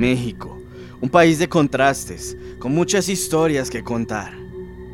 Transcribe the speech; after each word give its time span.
México, 0.00 0.58
un 1.02 1.10
país 1.10 1.38
de 1.38 1.46
contrastes, 1.46 2.34
con 2.58 2.74
muchas 2.74 3.10
historias 3.10 3.68
que 3.68 3.84
contar, 3.84 4.32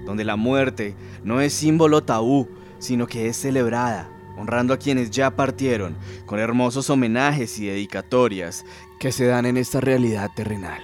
donde 0.05 0.25
la 0.25 0.35
muerte 0.35 0.97
no 1.23 1.41
es 1.41 1.53
símbolo 1.53 2.03
tabú, 2.03 2.49
sino 2.81 3.07
que 3.07 3.29
es 3.29 3.37
celebrada, 3.37 4.11
honrando 4.37 4.75
a 4.75 4.79
quienes 4.79 5.13
ya 5.13 5.37
partieron, 5.37 5.97
con 6.27 6.41
hermosos 6.41 6.91
homenajes 6.91 7.57
y 7.61 7.67
dedicatorias 7.67 8.65
que 8.99 9.13
se 9.13 9.27
dan 9.27 9.47
en 9.47 9.57
esta 9.57 9.81
realidad 9.81 10.33
terrenal. 10.35 10.83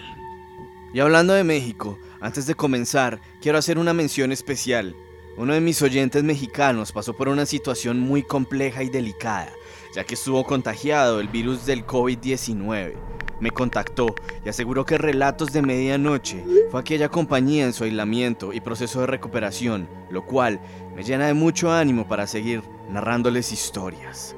Y 0.95 1.01
hablando 1.01 1.33
de 1.33 1.43
México, 1.43 1.99
antes 2.21 2.47
de 2.47 2.55
comenzar, 2.55 3.21
quiero 3.41 3.59
hacer 3.59 3.77
una 3.77 3.93
mención 3.93 4.31
especial. 4.31 4.95
Uno 5.37 5.53
de 5.53 5.61
mis 5.61 5.83
oyentes 5.83 6.23
mexicanos 6.23 6.93
pasó 6.93 7.13
por 7.17 7.29
una 7.29 7.45
situación 7.45 7.99
muy 7.99 8.23
compleja 8.23 8.85
y 8.85 8.89
delicada, 8.89 9.51
ya 9.97 10.05
que 10.05 10.15
estuvo 10.15 10.45
contagiado 10.45 11.19
del 11.19 11.27
virus 11.27 11.67
del 11.67 11.85
COVID-19 11.85 12.95
me 13.41 13.51
contactó 13.51 14.15
y 14.45 14.49
aseguró 14.49 14.85
que 14.85 14.99
Relatos 14.99 15.53
de 15.53 15.63
Medianoche 15.63 16.45
fue 16.71 16.81
aquella 16.81 17.09
compañía 17.09 17.65
en 17.65 17.73
su 17.73 17.85
aislamiento 17.85 18.53
y 18.53 18.61
proceso 18.61 19.01
de 19.01 19.07
recuperación, 19.07 19.89
lo 20.11 20.25
cual 20.25 20.61
me 20.95 21.03
llena 21.03 21.27
de 21.27 21.35
mucho 21.35 21.73
ánimo 21.73 22.07
para 22.07 22.27
seguir 22.27 22.63
narrándoles 22.91 23.53
historias. 23.53 24.37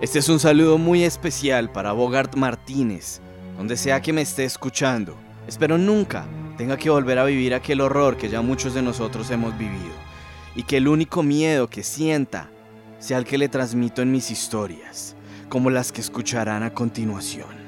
Este 0.00 0.18
es 0.18 0.28
un 0.28 0.38
saludo 0.38 0.76
muy 0.76 1.04
especial 1.04 1.70
para 1.70 1.92
Bogart 1.92 2.34
Martínez, 2.36 3.20
donde 3.56 3.76
sea 3.76 4.02
que 4.02 4.12
me 4.12 4.20
esté 4.22 4.44
escuchando. 4.44 5.16
Espero 5.48 5.78
nunca 5.78 6.26
tenga 6.58 6.76
que 6.76 6.90
volver 6.90 7.18
a 7.18 7.24
vivir 7.24 7.54
aquel 7.54 7.80
horror 7.80 8.16
que 8.16 8.28
ya 8.28 8.42
muchos 8.42 8.74
de 8.74 8.82
nosotros 8.82 9.30
hemos 9.30 9.56
vivido, 9.56 9.94
y 10.54 10.64
que 10.64 10.76
el 10.78 10.88
único 10.88 11.22
miedo 11.22 11.68
que 11.68 11.82
sienta 11.82 12.50
sea 12.98 13.18
el 13.18 13.24
que 13.24 13.38
le 13.38 13.48
transmito 13.48 14.02
en 14.02 14.12
mis 14.12 14.30
historias, 14.30 15.16
como 15.48 15.70
las 15.70 15.92
que 15.92 16.00
escucharán 16.00 16.62
a 16.62 16.74
continuación. 16.74 17.65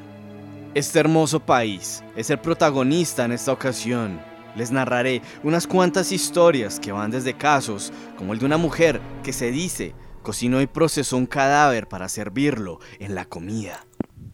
Este 0.78 1.00
hermoso 1.00 1.40
país 1.40 2.04
es 2.14 2.30
el 2.30 2.38
protagonista 2.38 3.24
en 3.24 3.32
esta 3.32 3.50
ocasión. 3.50 4.20
Les 4.54 4.70
narraré 4.70 5.22
unas 5.42 5.66
cuantas 5.66 6.12
historias 6.12 6.78
que 6.78 6.92
van 6.92 7.10
desde 7.10 7.36
casos 7.36 7.92
como 8.16 8.32
el 8.32 8.38
de 8.38 8.46
una 8.46 8.58
mujer 8.58 9.00
que 9.24 9.32
se 9.32 9.50
dice 9.50 9.92
cocinó 10.22 10.60
y 10.60 10.68
procesó 10.68 11.16
un 11.16 11.26
cadáver 11.26 11.88
para 11.88 12.08
servirlo 12.08 12.78
en 13.00 13.16
la 13.16 13.24
comida. 13.24 13.84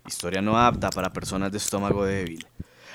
Historia 0.06 0.42
no 0.42 0.58
apta 0.58 0.90
para 0.90 1.14
personas 1.14 1.50
de 1.50 1.56
estómago 1.56 2.04
débil. 2.04 2.46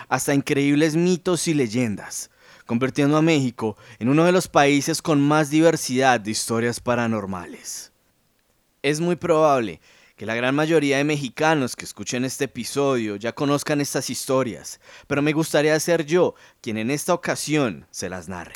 Hasta 0.10 0.36
increíbles 0.36 0.96
mitos 0.96 1.48
y 1.48 1.56
leyendas, 1.56 2.30
convirtiendo 2.68 3.18
a 3.18 3.24
México 3.24 3.78
en 3.98 4.10
uno 4.10 4.26
de 4.26 4.32
los 4.32 4.48
países 4.48 5.02
con 5.02 5.20
más 5.20 5.50
diversidad 5.50 6.20
de 6.20 6.30
historias 6.30 6.80
paranormales. 6.80 7.92
Es 8.84 9.00
muy 9.00 9.16
probable 9.16 9.82
que 10.20 10.26
la 10.26 10.36
gran 10.36 10.54
mayoría 10.54 10.98
de 10.98 11.06
mexicanos 11.06 11.78
que 11.78 11.86
escuchen 11.86 12.26
este 12.26 12.44
episodio 12.44 13.16
ya 13.16 13.32
conozcan 13.32 13.80
estas 13.80 14.10
historias, 14.10 14.82
pero 15.08 15.22
me 15.22 15.32
gustaría 15.32 15.80
ser 15.80 16.06
yo 16.06 16.36
quien 16.60 16.76
en 16.76 16.92
esta 16.92 17.14
ocasión 17.14 17.86
se 17.90 18.10
las 18.10 18.28
narre. 18.28 18.52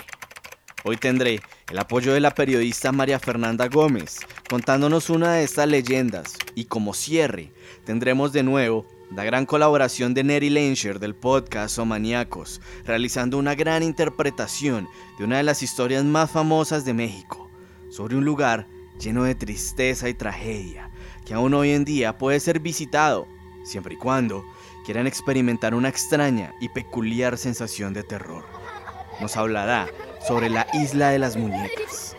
Hoy 0.83 0.97
tendré 0.97 1.39
el 1.71 1.79
apoyo 1.79 2.13
de 2.13 2.19
la 2.19 2.35
periodista 2.35 2.91
María 2.91 3.17
Fernanda 3.17 3.69
Gómez, 3.69 4.19
contándonos 4.49 5.09
una 5.09 5.35
de 5.35 5.45
estas 5.45 5.69
leyendas, 5.69 6.33
y 6.53 6.65
como 6.65 6.93
cierre, 6.93 7.53
tendremos 7.85 8.33
de 8.33 8.43
nuevo 8.43 8.85
la 9.15 9.23
gran 9.23 9.45
colaboración 9.45 10.13
de 10.13 10.25
Neri 10.25 10.49
Lenscher 10.49 10.99
del 10.99 11.15
podcast 11.15 11.79
Maníacos, 11.79 12.59
realizando 12.83 13.37
una 13.37 13.55
gran 13.55 13.83
interpretación 13.83 14.89
de 15.17 15.23
una 15.23 15.37
de 15.37 15.43
las 15.43 15.63
historias 15.63 16.03
más 16.03 16.29
famosas 16.29 16.83
de 16.83 16.93
México, 16.93 17.49
sobre 17.89 18.17
un 18.17 18.25
lugar 18.25 18.67
lleno 18.99 19.23
de 19.23 19.35
tristeza 19.35 20.09
y 20.09 20.13
tragedia, 20.13 20.89
que 21.25 21.33
aún 21.33 21.53
hoy 21.53 21.71
en 21.71 21.85
día 21.85 22.17
puede 22.17 22.39
ser 22.39 22.59
visitado, 22.59 23.27
siempre 23.63 23.95
y 23.95 23.97
cuando 23.97 24.43
quieran 24.85 25.07
experimentar 25.07 25.73
una 25.73 25.89
extraña 25.89 26.53
y 26.59 26.69
peculiar 26.69 27.37
sensación 27.37 27.93
de 27.93 28.03
terror. 28.03 28.45
Nos 29.21 29.37
hablará 29.37 29.87
sobre 30.27 30.49
la 30.49 30.67
isla 30.73 31.09
de 31.09 31.19
las 31.19 31.37
muñecas. 31.37 32.15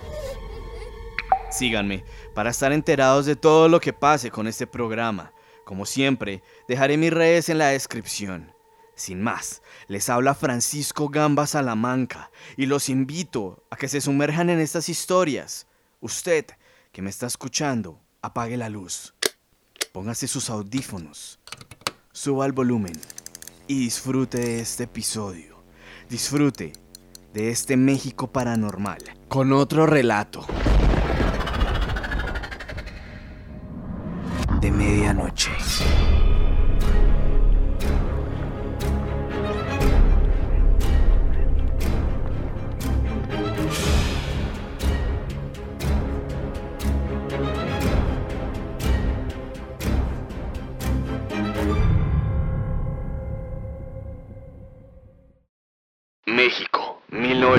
Síganme 1.50 2.04
para 2.34 2.50
estar 2.50 2.72
enterados 2.72 3.26
de 3.26 3.36
todo 3.36 3.68
lo 3.68 3.80
que 3.80 3.92
pase 3.92 4.30
con 4.30 4.46
este 4.46 4.66
programa. 4.66 5.32
Como 5.64 5.86
siempre, 5.86 6.42
dejaré 6.68 6.96
mis 6.96 7.12
redes 7.12 7.48
en 7.48 7.58
la 7.58 7.68
descripción. 7.68 8.52
Sin 8.96 9.22
más, 9.22 9.62
les 9.88 10.08
habla 10.08 10.34
Francisco 10.34 11.08
Gamba 11.08 11.46
Salamanca 11.46 12.30
y 12.56 12.66
los 12.66 12.88
invito 12.88 13.64
a 13.70 13.76
que 13.76 13.88
se 13.88 14.00
sumerjan 14.00 14.50
en 14.50 14.60
estas 14.60 14.88
historias. 14.88 15.66
Usted, 16.00 16.46
que 16.92 17.02
me 17.02 17.10
está 17.10 17.26
escuchando, 17.26 18.00
apague 18.24 18.56
la 18.56 18.70
luz, 18.70 19.12
póngase 19.92 20.26
sus 20.28 20.48
audífonos, 20.48 21.38
suba 22.10 22.46
el 22.46 22.52
volumen 22.52 22.98
y 23.66 23.78
disfrute 23.80 24.38
de 24.38 24.60
este 24.60 24.84
episodio. 24.84 25.62
Disfrute 26.08 26.72
de 27.34 27.50
este 27.50 27.76
México 27.76 28.32
paranormal 28.32 28.98
con 29.28 29.52
otro 29.52 29.84
relato 29.84 30.46
de 34.60 34.70
medianoche. 34.70 35.50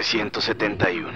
1971. 0.05 1.09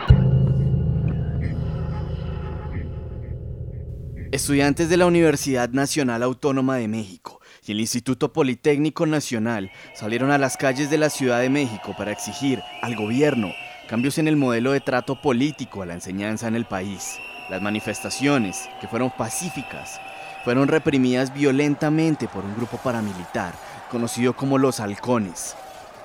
Estudiantes 4.32 4.90
de 4.90 4.98
la 4.98 5.06
Universidad 5.06 5.70
Nacional 5.70 6.24
Autónoma 6.24 6.78
de 6.78 6.88
México 6.88 7.40
y 7.66 7.74
el 7.74 7.82
Instituto 7.82 8.34
Politécnico 8.34 9.06
Nacional 9.06 9.72
salieron 9.94 10.32
a 10.32 10.40
las 10.40 10.58
calles 10.58 10.90
de 10.90 10.98
la 10.98 11.12
Ciudad 11.12 11.40
de 11.40 11.50
México 11.50 11.94
para 11.96 12.12
exigir 12.12 12.64
al 12.82 12.96
gobierno 12.96 13.54
cambios 13.88 14.18
en 14.18 14.28
el 14.28 14.38
modelo 14.38 14.72
de 14.72 14.82
trato 14.82 15.22
político 15.22 15.84
a 15.84 15.86
la 15.86 15.94
enseñanza 15.94 16.48
en 16.48 16.56
el 16.56 16.66
país. 16.66 17.20
Las 17.50 17.62
manifestaciones, 17.62 18.70
que 18.82 18.88
fueron 18.88 19.12
pacíficas, 19.12 20.02
fueron 20.44 20.68
reprimidas 20.68 21.32
violentamente 21.34 22.28
por 22.28 22.44
un 22.44 22.56
grupo 22.56 22.78
paramilitar 22.78 23.54
conocido 23.92 24.36
como 24.36 24.58
los 24.58 24.80
halcones, 24.80 25.56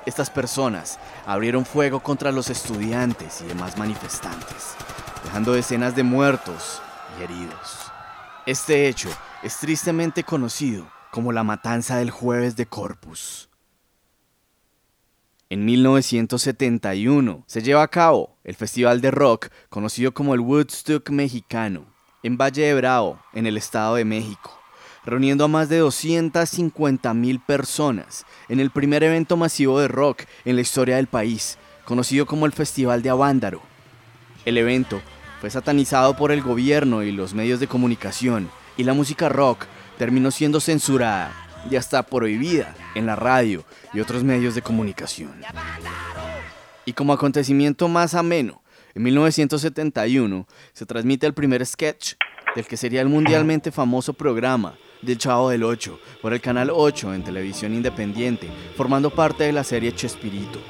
estas 0.07 0.31
personas 0.31 0.99
abrieron 1.27 1.65
fuego 1.65 2.01
contra 2.01 2.33
los 2.33 2.51
estudiantes 2.51 3.41
y 3.43 3.47
demás 3.47 3.79
manifestantes, 3.79 4.75
dejando 5.25 5.53
decenas 5.53 5.97
de 5.97 6.03
muertos 6.03 6.81
y 7.19 7.23
heridos. 7.23 7.91
Este 8.47 8.89
hecho 8.89 9.09
es 9.43 9.57
tristemente 9.59 10.25
conocido 10.25 10.87
como 11.11 11.33
la 11.33 11.45
matanza 11.45 11.97
del 11.97 12.11
jueves 12.11 12.57
de 12.57 12.67
Corpus. 12.67 13.49
En 15.49 15.65
1971 15.65 17.45
se 17.47 17.63
lleva 17.63 17.83
a 17.83 17.89
cabo 17.89 18.37
el 18.45 18.55
festival 18.55 19.01
de 19.01 19.11
rock 19.11 19.49
conocido 19.69 20.13
como 20.13 20.35
el 20.35 20.41
Woodstock 20.41 21.11
mexicano 21.11 21.87
en 22.23 22.39
Valle 22.39 22.63
de 22.67 22.75
Bravo, 22.75 23.21
en 23.35 23.47
el 23.47 23.57
Estado 23.57 23.97
de 23.97 24.05
México 24.05 24.64
reuniendo 25.05 25.45
a 25.45 25.49
más 25.49 25.69
de 25.69 25.79
250 25.79 27.15
mil 27.15 27.41
personas 27.41 28.25
en 28.49 28.61
el 28.61 28.71
primer 28.71 29.03
evento 29.03 29.37
masivo 29.37 29.81
de 29.81 29.89
rock 29.89 30.23
en 30.45 30.57
la 30.57 30.63
historia 30.63 30.97
del 30.97 31.07
país, 31.07 31.59
conocido 31.85 32.27
como 32.27 32.47
el 32.47 32.53
Festival 32.53 33.03
de 33.03 33.11
Avándaro. 33.11 33.61
El 34.45 34.59
evento 34.59 35.01
fue 35.41 35.51
satanizado 35.51 36.17
por 36.17 36.33
el 36.33 36.43
gobierno 36.43 37.03
y 37.03 37.13
los 37.13 37.35
medios 37.35 37.61
de 37.61 37.67
comunicación, 37.67 38.51
y 38.77 38.85
la 38.85 38.95
música 38.95 39.29
rock 39.29 39.67
terminó 39.99 40.31
siendo 40.31 40.61
censurada 40.61 41.33
y 41.71 41.77
hasta 41.77 42.03
prohibida 42.03 42.75
en 42.95 43.07
la 43.07 43.17
radio 43.17 43.65
y 43.93 44.01
otros 44.01 44.25
medios 44.25 44.55
de 44.55 44.63
comunicación. 44.63 45.33
Y 46.85 46.93
como 46.93 47.13
acontecimiento 47.13 47.89
más 47.89 48.15
ameno, 48.15 48.63
en 48.95 49.03
1971 49.03 50.47
se 50.73 50.87
transmite 50.87 51.27
el 51.27 51.35
primer 51.35 51.65
sketch 51.65 52.15
del 52.55 52.67
que 52.67 52.77
sería 52.77 53.01
el 53.01 53.09
mundialmente 53.09 53.73
famoso 53.73 54.13
programa 54.13 54.77
del 55.05 55.19
Chavo 55.19 55.51
del 55.51 55.65
8 55.65 55.99
por 56.23 56.33
el 56.33 56.41
canal 56.41 56.71
8 56.71 57.15
en 57.15 57.25
televisión 57.25 57.75
independiente, 57.75 58.49
formando 58.77 59.11
parte 59.11 59.43
de 59.45 59.53
la 59.53 59.65
serie 59.65 59.95
Chespirito, 59.95 60.61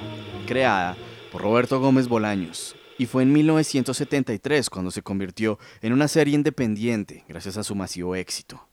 creada 0.47 0.97
por 1.31 1.43
Roberto 1.43 1.79
Gómez 1.81 2.09
Bolaños. 2.09 2.75
Y 2.97 3.07
fue 3.07 3.25
en 3.25 3.33
1973 3.33 4.71
cuando 4.71 4.91
se 4.91 5.03
convirtió 5.03 5.59
en 5.83 5.93
una 5.93 6.09
serie 6.09 6.35
independiente 6.35 7.25
gracias 7.29 7.57
a 7.57 7.65
su 7.65 7.75
masivo 7.75 8.15
éxito. 8.15 8.69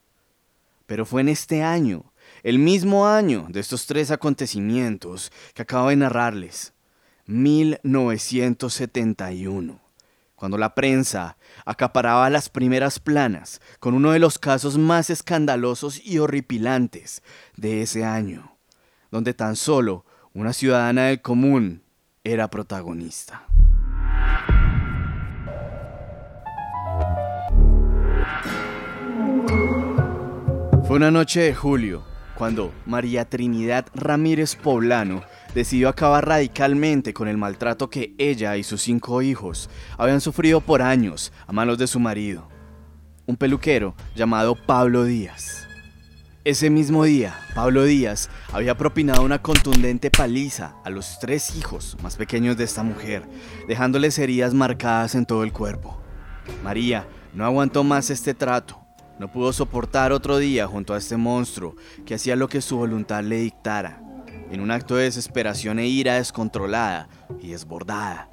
Pero 0.85 1.05
fue 1.05 1.21
en 1.21 1.29
este 1.29 1.63
año, 1.63 2.13
el 2.43 2.59
mismo 2.59 3.07
año 3.07 3.47
de 3.49 3.59
estos 3.59 3.87
tres 3.87 4.11
acontecimientos 4.11 5.31
que 5.53 5.63
acabo 5.63 5.89
de 5.89 5.95
narrarles, 5.95 6.73
1971 7.25 9.80
cuando 10.41 10.57
la 10.57 10.73
prensa 10.73 11.37
acaparaba 11.65 12.27
las 12.31 12.49
primeras 12.49 12.97
planas 12.97 13.61
con 13.79 13.93
uno 13.93 14.09
de 14.11 14.17
los 14.17 14.39
casos 14.39 14.75
más 14.75 15.11
escandalosos 15.11 16.03
y 16.03 16.17
horripilantes 16.17 17.21
de 17.57 17.83
ese 17.83 18.03
año. 18.03 18.57
donde 19.11 19.35
tan 19.35 19.55
solo 19.55 20.03
una 20.33 20.51
ciudadana 20.51 21.07
del 21.07 21.21
común 21.21 21.83
era 22.23 22.49
protagonista. 22.49 23.45
Fue 30.87 30.95
una 30.95 31.11
noche 31.11 31.41
de 31.41 31.53
julio 31.53 32.10
cuando 32.41 32.73
María 32.87 33.29
Trinidad 33.29 33.85
Ramírez 33.93 34.55
Poblano 34.55 35.21
decidió 35.53 35.89
acabar 35.89 36.27
radicalmente 36.27 37.13
con 37.13 37.27
el 37.27 37.37
maltrato 37.37 37.91
que 37.91 38.15
ella 38.17 38.57
y 38.57 38.63
sus 38.63 38.81
cinco 38.81 39.21
hijos 39.21 39.69
habían 39.95 40.21
sufrido 40.21 40.59
por 40.59 40.81
años 40.81 41.31
a 41.45 41.51
manos 41.51 41.77
de 41.77 41.85
su 41.85 41.99
marido, 41.99 42.47
un 43.27 43.37
peluquero 43.37 43.93
llamado 44.15 44.55
Pablo 44.55 45.03
Díaz. 45.03 45.67
Ese 46.43 46.71
mismo 46.71 47.03
día, 47.03 47.39
Pablo 47.53 47.83
Díaz 47.83 48.27
había 48.51 48.75
propinado 48.75 49.21
una 49.21 49.43
contundente 49.43 50.09
paliza 50.09 50.73
a 50.83 50.89
los 50.89 51.19
tres 51.19 51.55
hijos 51.55 51.95
más 52.01 52.15
pequeños 52.15 52.57
de 52.57 52.63
esta 52.63 52.81
mujer, 52.81 53.21
dejándoles 53.67 54.17
heridas 54.17 54.55
marcadas 54.55 55.13
en 55.13 55.27
todo 55.27 55.43
el 55.43 55.53
cuerpo. 55.53 56.01
María 56.63 57.05
no 57.35 57.45
aguantó 57.45 57.83
más 57.83 58.09
este 58.09 58.33
trato, 58.33 58.80
no 59.21 59.31
pudo 59.31 59.53
soportar 59.53 60.11
otro 60.13 60.39
día 60.39 60.65
junto 60.65 60.95
a 60.95 60.97
este 60.97 61.15
monstruo 61.15 61.75
que 62.07 62.15
hacía 62.15 62.35
lo 62.35 62.49
que 62.49 62.59
su 62.59 62.77
voluntad 62.77 63.23
le 63.23 63.37
dictara, 63.37 64.01
en 64.49 64.61
un 64.61 64.71
acto 64.71 64.95
de 64.95 65.03
desesperación 65.03 65.77
e 65.77 65.85
ira 65.85 66.15
descontrolada 66.15 67.07
y 67.39 67.49
desbordada. 67.49 68.31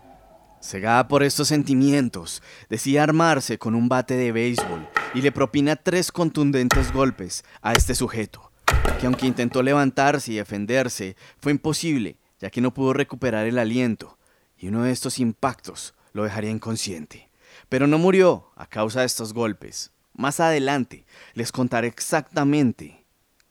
Cegada 0.63 1.07
por 1.07 1.23
estos 1.23 1.49
sentimientos, 1.49 2.43
decide 2.71 3.01
armarse 3.01 3.59
con 3.59 3.75
un 3.75 3.91
bate 3.91 4.17
de 4.17 4.33
béisbol 4.33 4.89
y 5.13 5.21
le 5.21 5.31
propina 5.31 5.77
tres 5.77 6.11
contundentes 6.11 6.91
golpes 6.91 7.45
a 7.61 7.75
este 7.75 7.95
sujeto, 7.95 8.51
que 8.99 9.05
aunque 9.05 9.27
intentó 9.27 9.63
levantarse 9.63 10.33
y 10.33 10.37
defenderse, 10.37 11.17
fue 11.39 11.53
imposible, 11.53 12.17
ya 12.41 12.49
que 12.49 12.63
no 12.63 12.73
pudo 12.73 12.95
recuperar 12.95 13.47
el 13.47 13.59
aliento, 13.59 14.17
y 14.57 14.69
uno 14.69 14.85
de 14.85 14.93
estos 14.93 15.19
impactos 15.19 15.93
lo 16.15 16.25
dejaría 16.25 16.51
inconsciente. 16.51 17.29
Pero 17.69 17.87
no 17.87 17.99
murió 17.99 18.53
a 18.57 18.67
causa 18.67 19.01
de 19.01 19.07
estos 19.07 19.35
golpes. 19.35 19.93
Más 20.19 20.41
adelante 20.41 21.07
les 21.35 21.53
contaré 21.53 21.87
exactamente 21.87 23.05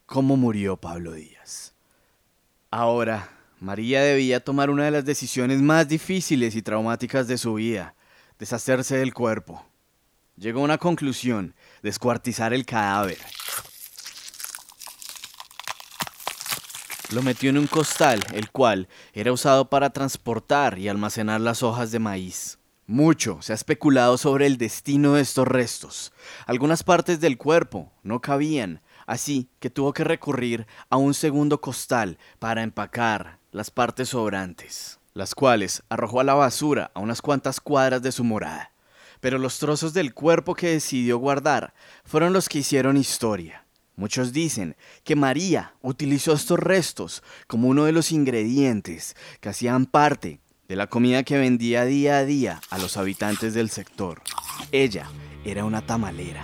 cómo 0.05 0.35
murió 0.35 0.75
Pablo 0.75 1.13
Díaz. 1.13 1.73
Ahora, 2.69 3.29
María 3.61 4.01
debía 4.01 4.41
tomar 4.41 4.69
una 4.69 4.83
de 4.83 4.91
las 4.91 5.05
decisiones 5.05 5.61
más 5.61 5.87
difíciles 5.87 6.57
y 6.57 6.61
traumáticas 6.61 7.29
de 7.29 7.37
su 7.37 7.53
vida, 7.53 7.95
deshacerse 8.37 8.97
del 8.97 9.13
cuerpo. 9.13 9.65
Llegó 10.35 10.59
a 10.59 10.65
una 10.65 10.77
conclusión, 10.77 11.55
descuartizar 11.83 12.53
el 12.53 12.65
cadáver. 12.65 13.19
Lo 17.13 17.21
metió 17.21 17.49
en 17.49 17.59
un 17.59 17.67
costal, 17.67 18.21
el 18.33 18.51
cual 18.51 18.89
era 19.13 19.31
usado 19.31 19.69
para 19.69 19.91
transportar 19.91 20.77
y 20.77 20.89
almacenar 20.89 21.39
las 21.39 21.63
hojas 21.63 21.91
de 21.91 21.99
maíz. 21.99 22.59
Mucho 22.89 23.41
se 23.41 23.51
ha 23.51 23.55
especulado 23.55 24.17
sobre 24.17 24.45
el 24.45 24.57
destino 24.57 25.15
de 25.15 25.21
estos 25.21 25.45
restos. 25.45 26.13
Algunas 26.45 26.83
partes 26.83 27.19
del 27.19 27.37
cuerpo 27.37 27.91
no 28.01 28.21
cabían, 28.21 28.81
así 29.05 29.49
que 29.59 29.69
tuvo 29.69 29.91
que 29.91 30.05
recurrir 30.05 30.65
a 30.89 30.95
un 30.95 31.13
segundo 31.13 31.59
costal 31.59 32.17
para 32.39 32.63
empacar 32.63 33.39
las 33.51 33.71
partes 33.71 34.07
sobrantes, 34.07 35.01
las 35.13 35.35
cuales 35.35 35.83
arrojó 35.89 36.21
a 36.21 36.23
la 36.23 36.33
basura 36.33 36.89
a 36.93 37.01
unas 37.01 37.21
cuantas 37.21 37.59
cuadras 37.59 38.01
de 38.01 38.13
su 38.13 38.23
morada. 38.23 38.71
Pero 39.19 39.37
los 39.37 39.59
trozos 39.59 39.93
del 39.93 40.13
cuerpo 40.13 40.55
que 40.55 40.69
decidió 40.69 41.17
guardar 41.17 41.73
fueron 42.05 42.31
los 42.31 42.47
que 42.47 42.59
hicieron 42.59 42.95
historia. 42.95 43.65
Muchos 43.97 44.31
dicen 44.31 44.77
que 45.03 45.17
María 45.17 45.73
utilizó 45.81 46.31
estos 46.31 46.57
restos 46.57 47.21
como 47.47 47.67
uno 47.67 47.83
de 47.83 47.91
los 47.91 48.13
ingredientes 48.13 49.17
que 49.41 49.49
hacían 49.49 49.87
parte 49.87 50.39
de 50.67 50.75
la 50.75 50.87
comida 50.87 51.23
que 51.23 51.37
vendía 51.37 51.85
día 51.85 52.17
a 52.17 52.25
día 52.25 52.61
a 52.69 52.77
los 52.77 52.97
habitantes 52.97 53.53
del 53.53 53.69
sector. 53.69 54.21
Ella 54.71 55.09
era 55.45 55.63
una 55.65 55.81
tamalera. 55.81 56.43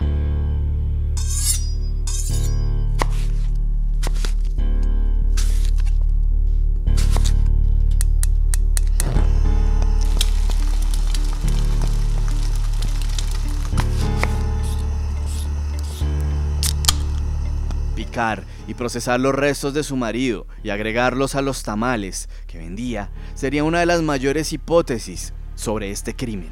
Y 18.67 18.75
procesar 18.75 19.19
los 19.19 19.33
restos 19.33 19.73
de 19.73 19.83
su 19.83 19.95
marido 19.95 20.45
y 20.63 20.69
agregarlos 20.69 21.33
a 21.35 21.41
los 21.41 21.63
tamales 21.63 22.29
que 22.45 22.59
vendía 22.59 23.09
sería 23.33 23.63
una 23.63 23.79
de 23.79 23.87
las 23.87 24.01
mayores 24.03 24.53
hipótesis 24.53 25.33
sobre 25.55 25.89
este 25.89 26.15
crimen. 26.15 26.51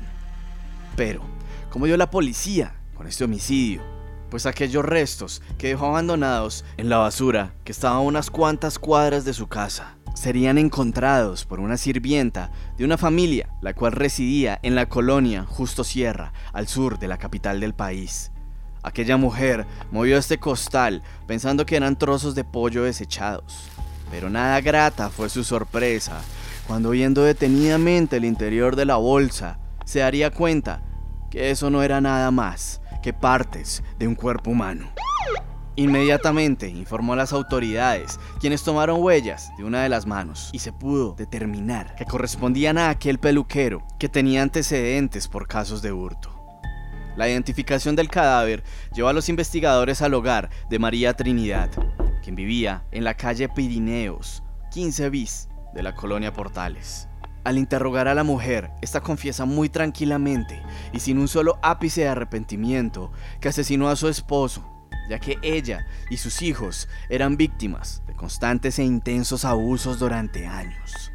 Pero, 0.96 1.22
¿cómo 1.70 1.86
dio 1.86 1.98
la 1.98 2.10
policía 2.10 2.76
con 2.96 3.08
este 3.08 3.26
homicidio? 3.26 3.84
Pues 4.32 4.46
aquellos 4.46 4.84
restos 4.84 5.42
que 5.60 5.68
dejó 5.68 5.88
abandonados 5.88 6.66
en 6.78 6.90
la 6.90 6.98
basura 6.98 7.54
que 7.64 7.72
estaba 7.72 7.98
a 7.98 8.02
unas 8.02 8.32
cuantas 8.32 8.80
cuadras 8.80 9.24
de 9.24 9.34
su 9.34 9.48
casa 9.48 9.98
serían 10.16 10.58
encontrados 10.58 11.46
por 11.46 11.60
una 11.60 11.78
sirvienta 11.78 12.52
de 12.78 12.86
una 12.86 12.98
familia 12.98 13.50
la 13.62 13.74
cual 13.74 13.92
residía 13.92 14.60
en 14.64 14.74
la 14.74 14.90
colonia 14.90 15.46
Justo 15.46 15.84
Sierra, 15.84 16.34
al 16.54 16.68
sur 16.68 16.98
de 16.98 17.08
la 17.08 17.18
capital 17.18 17.60
del 17.60 17.74
país. 17.74 18.31
Aquella 18.84 19.18
mujer 19.18 19.66
movió 19.92 20.18
este 20.18 20.40
costal 20.40 21.04
pensando 21.28 21.66
que 21.66 21.76
eran 21.76 21.98
trozos 21.98 22.36
de 22.36 22.44
pollo 22.44 22.84
desechados. 22.84 23.70
Pero 24.10 24.30
nada 24.30 24.60
grata 24.62 25.10
fue 25.10 25.30
su 25.30 25.44
sorpresa 25.44 26.22
cuando 26.68 26.92
viendo 26.92 27.24
detenidamente 27.24 28.18
el 28.18 28.26
interior 28.26 28.76
de 28.76 28.86
la 28.86 28.98
bolsa 28.98 29.60
se 29.86 30.00
daría 30.00 30.32
cuenta 30.32 30.82
que 31.30 31.52
eso 31.52 31.70
no 31.70 31.84
era 31.84 32.02
nada 32.02 32.32
más 32.32 32.82
que 33.02 33.14
partes 33.14 33.84
de 33.98 34.08
un 34.08 34.16
cuerpo 34.16 34.52
humano. 34.52 34.92
Inmediatamente 35.76 36.68
informó 36.68 37.14
a 37.14 37.16
las 37.16 37.32
autoridades, 37.32 38.20
quienes 38.40 38.64
tomaron 38.64 39.02
huellas 39.02 39.50
de 39.58 39.64
una 39.64 39.82
de 39.84 39.90
las 39.90 40.06
manos 40.06 40.50
y 40.52 40.60
se 40.60 40.74
pudo 40.74 41.14
determinar 41.18 41.96
que 41.96 42.06
correspondían 42.06 42.78
a 42.78 42.90
aquel 42.90 43.20
peluquero 43.20 43.84
que 43.98 44.10
tenía 44.10 44.42
antecedentes 44.42 45.28
por 45.28 45.48
casos 45.48 45.82
de 45.82 45.94
hurto. 45.94 46.31
La 47.16 47.28
identificación 47.28 47.96
del 47.96 48.10
cadáver 48.10 48.64
llevó 48.94 49.10
a 49.10 49.14
los 49.14 49.28
investigadores 49.28 50.02
al 50.02 50.14
hogar 50.14 50.50
de 50.70 50.80
María 50.80 51.14
Trinidad, 51.14 51.70
quien 52.24 52.36
vivía 52.36 52.86
en 52.92 53.04
la 53.04 53.16
calle 53.16 53.50
Pirineos, 53.50 54.44
15 54.72 55.10
bis 55.10 55.50
de 55.74 55.84
la 55.84 55.94
colonia 55.94 56.32
Portales. 56.32 57.10
Al 57.44 57.58
interrogar 57.58 58.08
a 58.08 58.14
la 58.14 58.24
mujer, 58.24 58.72
esta 58.82 59.02
confiesa 59.02 59.46
muy 59.46 59.68
tranquilamente 59.68 60.62
y 60.94 61.00
sin 61.00 61.18
un 61.18 61.28
solo 61.28 61.60
ápice 61.64 62.02
de 62.02 62.10
arrepentimiento 62.10 63.12
que 63.40 63.50
asesinó 63.50 63.90
a 63.90 63.96
su 63.96 64.08
esposo, 64.08 64.64
ya 65.10 65.20
que 65.20 65.38
ella 65.42 65.86
y 66.10 66.18
sus 66.18 66.42
hijos 66.42 66.88
eran 67.10 67.36
víctimas 67.36 68.04
de 68.06 68.14
constantes 68.14 68.80
e 68.80 68.84
intensos 68.84 69.44
abusos 69.44 70.00
durante 70.00 70.46
años. 70.46 71.11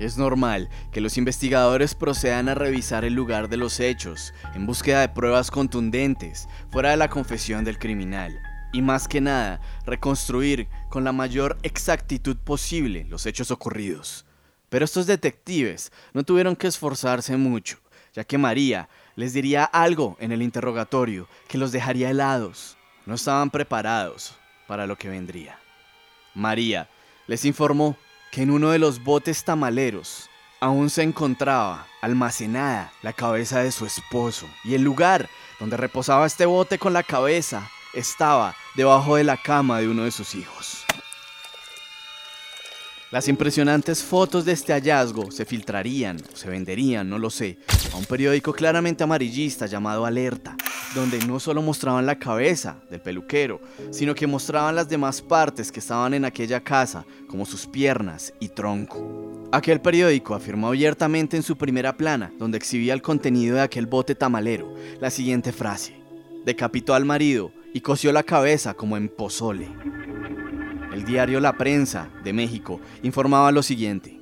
Es 0.00 0.16
normal 0.16 0.70
que 0.92 1.02
los 1.02 1.18
investigadores 1.18 1.94
procedan 1.94 2.48
a 2.48 2.54
revisar 2.54 3.04
el 3.04 3.12
lugar 3.12 3.50
de 3.50 3.58
los 3.58 3.80
hechos 3.80 4.32
en 4.54 4.64
búsqueda 4.64 5.02
de 5.02 5.10
pruebas 5.10 5.50
contundentes 5.50 6.48
fuera 6.70 6.88
de 6.88 6.96
la 6.96 7.10
confesión 7.10 7.66
del 7.66 7.78
criminal 7.78 8.40
y 8.72 8.80
más 8.80 9.06
que 9.06 9.20
nada 9.20 9.60
reconstruir 9.84 10.68
con 10.88 11.04
la 11.04 11.12
mayor 11.12 11.58
exactitud 11.62 12.38
posible 12.38 13.04
los 13.10 13.26
hechos 13.26 13.50
ocurridos. 13.50 14.24
Pero 14.70 14.86
estos 14.86 15.06
detectives 15.06 15.92
no 16.14 16.22
tuvieron 16.22 16.56
que 16.56 16.68
esforzarse 16.68 17.36
mucho, 17.36 17.76
ya 18.14 18.24
que 18.24 18.38
María 18.38 18.88
les 19.16 19.34
diría 19.34 19.64
algo 19.64 20.16
en 20.18 20.32
el 20.32 20.40
interrogatorio 20.40 21.28
que 21.46 21.58
los 21.58 21.72
dejaría 21.72 22.08
helados. 22.08 22.78
No 23.04 23.16
estaban 23.16 23.50
preparados 23.50 24.34
para 24.66 24.86
lo 24.86 24.96
que 24.96 25.10
vendría. 25.10 25.58
María 26.34 26.88
les 27.26 27.44
informó 27.44 27.98
que 28.30 28.42
en 28.42 28.50
uno 28.50 28.70
de 28.70 28.78
los 28.78 29.02
botes 29.02 29.44
tamaleros 29.44 30.30
aún 30.60 30.90
se 30.90 31.02
encontraba 31.02 31.86
almacenada 32.00 32.92
la 33.02 33.12
cabeza 33.12 33.60
de 33.60 33.72
su 33.72 33.86
esposo 33.86 34.46
y 34.62 34.74
el 34.74 34.82
lugar 34.82 35.28
donde 35.58 35.76
reposaba 35.76 36.26
este 36.26 36.46
bote 36.46 36.78
con 36.78 36.92
la 36.92 37.02
cabeza 37.02 37.68
estaba 37.92 38.54
debajo 38.76 39.16
de 39.16 39.24
la 39.24 39.36
cama 39.36 39.80
de 39.80 39.88
uno 39.88 40.04
de 40.04 40.10
sus 40.10 40.34
hijos. 40.34 40.79
Las 43.10 43.26
impresionantes 43.26 44.04
fotos 44.04 44.44
de 44.44 44.52
este 44.52 44.72
hallazgo 44.72 45.32
se 45.32 45.44
filtrarían 45.44 46.18
o 46.32 46.36
se 46.36 46.48
venderían, 46.48 47.10
no 47.10 47.18
lo 47.18 47.28
sé, 47.28 47.58
a 47.92 47.96
un 47.96 48.04
periódico 48.04 48.52
claramente 48.52 49.02
amarillista 49.02 49.66
llamado 49.66 50.06
Alerta, 50.06 50.56
donde 50.94 51.18
no 51.26 51.40
solo 51.40 51.60
mostraban 51.60 52.06
la 52.06 52.20
cabeza 52.20 52.76
del 52.88 53.00
peluquero, 53.00 53.60
sino 53.90 54.14
que 54.14 54.28
mostraban 54.28 54.76
las 54.76 54.88
demás 54.88 55.22
partes 55.22 55.72
que 55.72 55.80
estaban 55.80 56.14
en 56.14 56.24
aquella 56.24 56.60
casa, 56.60 57.04
como 57.26 57.46
sus 57.46 57.66
piernas 57.66 58.32
y 58.38 58.46
tronco. 58.50 59.48
Aquel 59.50 59.80
periódico 59.80 60.36
afirmó 60.36 60.68
abiertamente 60.68 61.36
en 61.36 61.42
su 61.42 61.56
primera 61.56 61.96
plana, 61.96 62.32
donde 62.38 62.58
exhibía 62.58 62.94
el 62.94 63.02
contenido 63.02 63.56
de 63.56 63.62
aquel 63.62 63.86
bote 63.86 64.14
tamalero, 64.14 64.72
la 65.00 65.10
siguiente 65.10 65.50
frase. 65.50 66.00
Decapitó 66.44 66.94
al 66.94 67.04
marido 67.04 67.50
y 67.74 67.80
cosió 67.80 68.12
la 68.12 68.22
cabeza 68.22 68.74
como 68.74 68.96
en 68.96 69.08
pozole. 69.08 69.66
El 71.00 71.06
diario 71.06 71.40
La 71.40 71.54
Prensa 71.54 72.10
de 72.22 72.34
México 72.34 72.78
informaba 73.02 73.50
lo 73.52 73.62
siguiente. 73.62 74.20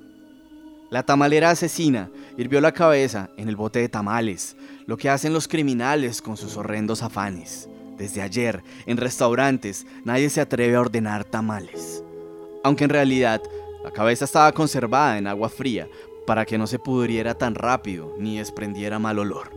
La 0.91 1.03
tamalera 1.03 1.51
asesina 1.51 2.09
hirvió 2.37 2.61
la 2.61 2.71
cabeza 2.71 3.31
en 3.37 3.49
el 3.49 3.57
bote 3.57 3.81
de 3.81 3.89
tamales, 3.89 4.57
lo 4.87 4.97
que 4.97 5.11
hacen 5.11 5.33
los 5.33 5.49
criminales 5.49 6.23
con 6.23 6.37
sus 6.37 6.57
horrendos 6.57 7.03
afanes. 7.03 7.69
Desde 7.97 8.23
ayer, 8.23 8.63
en 8.87 8.97
restaurantes, 8.97 9.89
nadie 10.05 10.31
se 10.31 10.41
atreve 10.41 10.77
a 10.77 10.81
ordenar 10.81 11.25
tamales. 11.25 12.05
Aunque 12.63 12.85
en 12.85 12.91
realidad, 12.91 13.43
la 13.83 13.91
cabeza 13.91 14.25
estaba 14.25 14.53
conservada 14.53 15.19
en 15.19 15.27
agua 15.27 15.49
fría 15.49 15.89
para 16.29 16.45
que 16.45 16.59
no 16.59 16.69
se 16.69 16.79
pudriera 16.79 17.35
tan 17.35 17.57
rápido 17.57 18.15
ni 18.21 18.39
desprendiera 18.39 19.01
mal 19.01 19.19
olor. 19.19 19.51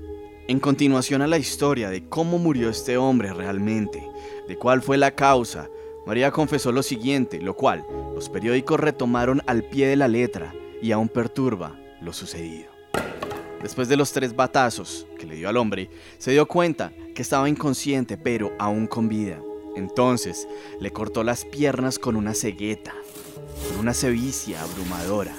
En 0.48 0.60
continuación 0.60 1.22
a 1.22 1.28
la 1.28 1.38
historia 1.38 1.92
de 1.92 2.04
cómo 2.10 2.40
murió 2.40 2.72
este 2.72 2.98
hombre 2.98 3.32
realmente, 3.32 4.04
de 4.48 4.58
cuál 4.58 4.82
fue 4.82 4.98
la 4.98 5.12
causa, 5.12 5.70
María 6.05 6.31
confesó 6.31 6.72
lo 6.72 6.81
siguiente, 6.81 7.39
lo 7.39 7.55
cual 7.55 7.86
los 8.15 8.29
periódicos 8.29 8.79
retomaron 8.79 9.41
al 9.46 9.63
pie 9.63 9.88
de 9.88 9.96
la 9.96 10.08
letra 10.08 10.53
y 10.81 10.91
aún 10.91 11.10
perturba 11.10 11.79
lo 12.01 12.12
sucedido. 12.12 12.72
Después 13.62 13.88
de 13.88 13.98
los 13.98 14.12
tres 14.12 14.36
batazos 14.36 15.05
que 15.20 15.27
le 15.27 15.36
dio 15.36 15.48
al 15.48 15.58
hombre, 15.58 15.89
se 16.17 16.31
dio 16.31 16.48
cuenta 16.48 16.91
que 17.13 17.22
estaba 17.22 17.48
inconsciente 17.48 18.17
pero 18.17 18.51
aún 18.58 18.88
con 18.88 19.08
vida. 19.08 19.39
Entonces 19.75 20.48
le 20.79 20.91
cortó 20.91 21.24
las 21.24 21.46
piernas 21.46 22.00
con 22.00 22.15
una 22.15 22.34
cegueta, 22.34 22.93
con 23.70 23.79
una 23.79 23.93
sevicia 23.93 24.62
abrumadora. 24.63 25.36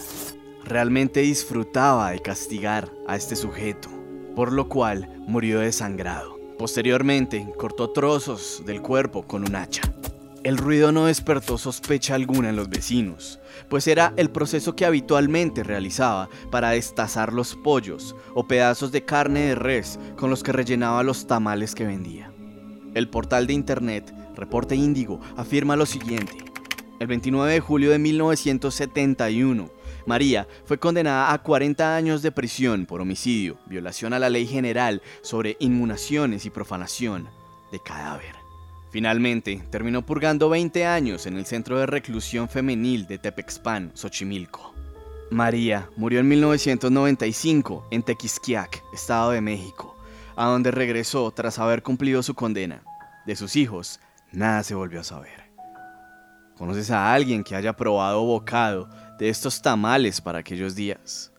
Realmente 0.65 1.21
disfrutaba 1.21 2.13
de 2.13 2.21
castigar 2.21 2.93
a 3.09 3.17
este 3.17 3.35
sujeto, 3.35 3.89
por 4.37 4.53
lo 4.53 4.69
cual 4.69 5.09
murió 5.27 5.59
desangrado. 5.59 6.39
Posteriormente 6.57 7.53
cortó 7.59 7.91
trozos 7.91 8.63
del 8.65 8.81
cuerpo 8.81 9.27
con 9.27 9.43
un 9.43 9.57
hacha. 9.57 9.83
El 10.45 10.59
ruido 10.59 10.91
no 10.91 11.07
despertó 11.07 11.57
sospecha 11.57 12.17
alguna 12.17 12.49
en 12.49 12.57
los 12.57 12.69
vecinos, 12.69 13.39
pues 13.69 13.87
era 13.87 14.13
el 14.17 14.29
proceso 14.29 14.75
que 14.75 14.85
habitualmente 14.85 15.63
realizaba 15.63 16.29
para 16.51 16.71
destazar 16.71 17.33
los 17.33 17.55
pollos 17.55 18.17
o 18.35 18.49
pedazos 18.49 18.91
de 18.91 19.05
carne 19.05 19.43
de 19.43 19.55
res 19.55 20.01
con 20.17 20.31
los 20.31 20.43
que 20.43 20.51
rellenaba 20.51 21.05
los 21.05 21.29
tamales 21.29 21.77
que 21.77 21.87
vendía. 21.87 22.33
El 22.95 23.09
portal 23.09 23.47
de 23.47 23.53
internet 23.53 24.13
Reporte 24.35 24.75
Índigo 24.75 25.21
afirma 25.37 25.77
lo 25.77 25.87
siguiente. 25.87 26.37
El 26.99 27.07
29 27.07 27.53
de 27.53 27.61
julio 27.61 27.91
de 27.91 28.01
1971, 28.01 29.71
María 30.07 30.49
fue 30.65 30.79
condenada 30.79 31.33
a 31.33 31.41
40 31.41 31.95
años 31.95 32.21
de 32.21 32.33
prisión 32.33 32.87
por 32.87 33.01
homicidio, 33.01 33.59
violación 33.67 34.13
a 34.13 34.19
la 34.19 34.29
ley 34.29 34.49
general 34.49 35.03
sobre 35.23 35.57
inmunaciones 35.61 36.47
y 36.47 36.51
profanación 36.51 37.29
de 37.71 37.79
cadáver. 37.79 38.42
Finalmente, 38.93 39.63
terminó 39.71 40.05
purgando 40.05 40.51
20 40.51 40.85
años 40.85 41.25
en 41.25 41.39
el 41.39 41.47
Centro 41.47 41.79
de 41.79 41.87
Reclusión 41.87 42.51
Femenil 42.51 43.07
de 43.07 43.17
Tepexpan, 43.17 43.91
Xochimilco. 43.95 44.75
María 45.31 45.89
murió 45.97 46.21
en 46.21 46.29
1995 46.29 47.87
en 47.91 48.03
Tequisquiac, 48.03 48.83
Estado 48.93 49.31
de 49.31 49.41
México, 49.41 49.97
a 50.37 50.45
donde 50.45 50.71
regresó 50.71 51.31
tras 51.31 51.59
haber 51.59 51.83
cumplido 51.83 52.23
su 52.23 52.35
condena. 52.35 52.83
De 53.25 53.35
sus 53.35 53.57
hijos, 53.57 53.99
nada 54.31 54.63
se 54.63 54.75
volvió 54.75 55.01
a 55.01 55.05
saber. 55.05 55.51
¿Conoces 56.59 56.91
a 56.91 57.15
alguien 57.15 57.45
que 57.45 57.57
haya 57.57 57.73
probado 57.73 58.23
bocado 58.25 58.91
de 59.19 59.31
estos 59.31 59.63
tamales 59.63 60.21
para 60.21 60.41
aquellos 60.41 60.75
días? 60.75 61.33